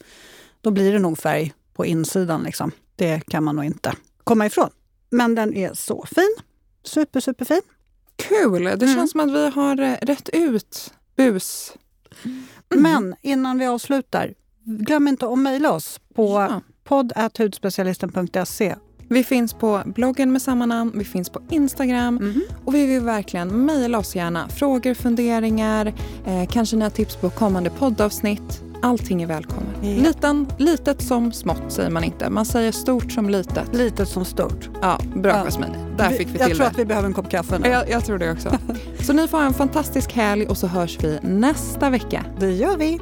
då 0.62 0.72
blir 0.72 0.94
det 0.94 1.00
nog 1.00 1.18
färg 1.18 1.54
på 1.74 1.86
insidan. 1.86 2.44
Liksom. 2.44 2.72
Det 2.96 3.20
kan 3.28 3.44
man 3.44 3.56
nog 3.56 3.66
inte 3.66 3.94
komma 4.24 4.46
ifrån. 4.46 4.70
Men 5.10 5.36
den 5.36 5.54
är 5.54 5.74
så 5.74 6.06
fin. 6.06 6.36
Super, 6.84 7.20
superfin. 7.20 7.62
Kul! 8.16 8.64
Det 8.64 8.72
Mm. 8.72 8.96
känns 8.96 9.12
som 9.12 9.20
att 9.20 9.32
vi 9.32 9.50
har 9.50 9.82
eh, 9.82 9.96
rätt 10.02 10.30
ut 10.34 10.94
bus. 11.16 11.74
Mm. 12.26 12.44
Men 12.84 13.16
innan 13.22 13.58
vi 13.58 13.66
avslutar, 13.66 14.34
glöm 14.64 15.08
inte 15.08 15.28
att 15.28 15.40
mejla 15.40 15.72
oss 15.72 16.00
på 16.16 16.28
Ja. 16.50 16.62
podd.hudspecialisten.se. 16.88 18.76
Vi 19.10 19.24
finns 19.24 19.54
på 19.54 19.82
bloggen 19.86 20.32
med 20.32 20.42
samma 20.42 20.66
namn, 20.66 20.92
vi 20.96 21.04
finns 21.04 21.30
på 21.30 21.42
Instagram 21.50 22.42
och 22.66 22.76
vi 22.76 22.86
vill 22.86 23.02
verkligen 23.02 23.66
mejla 23.66 23.98
oss 23.98 24.16
gärna. 24.16 24.50
Frågor, 24.50 24.94
funderingar, 24.94 25.94
eh, 26.26 26.48
kanske 26.50 26.76
några 26.76 26.90
tips 26.90 27.16
på 27.16 27.30
kommande 27.30 27.70
poddavsnitt. 27.70 28.64
Allting 28.82 29.24
är 29.24 29.28
välkommet. 29.28 29.76
Ja. 29.82 29.88
Liten, 29.90 30.48
litet 30.58 31.02
som 31.02 31.32
smått 31.34 31.64
säger 31.72 31.90
man 31.90 32.04
inte. 32.04 32.30
Man 32.30 32.46
säger 32.46 32.72
stort 32.72 33.12
som 33.12 33.30
litet. 33.30 33.74
Litet 33.76 34.08
som 34.10 34.26
stort. 34.26 34.70
Ja, 34.82 35.00
bra 35.16 35.32
Ja. 35.32 35.44
Jasmine. 35.46 35.78
Där 35.98 36.10
fick 36.10 36.28
vi 36.28 36.38
jag 36.40 36.48
till 36.48 36.56
tror 36.58 36.66
det. 36.66 36.72
att 36.72 36.80
vi 36.80 36.86
behöver 36.86 37.08
en 37.08 37.14
kopp 37.14 37.30
kaffe 37.30 37.60
nu. 37.60 37.68
Jag, 37.70 37.90
jag 37.90 38.06
tror 38.06 38.18
det 38.18 38.32
också. 38.32 38.50
Så 39.02 39.14
ni 39.14 39.28
får 39.28 39.38
ha 39.38 39.46
en 39.46 39.54
fantastisk 39.54 40.14
helg 40.14 40.48
och 40.48 40.58
så 40.58 40.68
hörs 40.68 40.98
vi 41.04 41.20
nästa 41.24 41.90
vecka. 41.90 42.26
Det 42.40 42.52
gör 42.52 42.78
vi. 42.78 43.00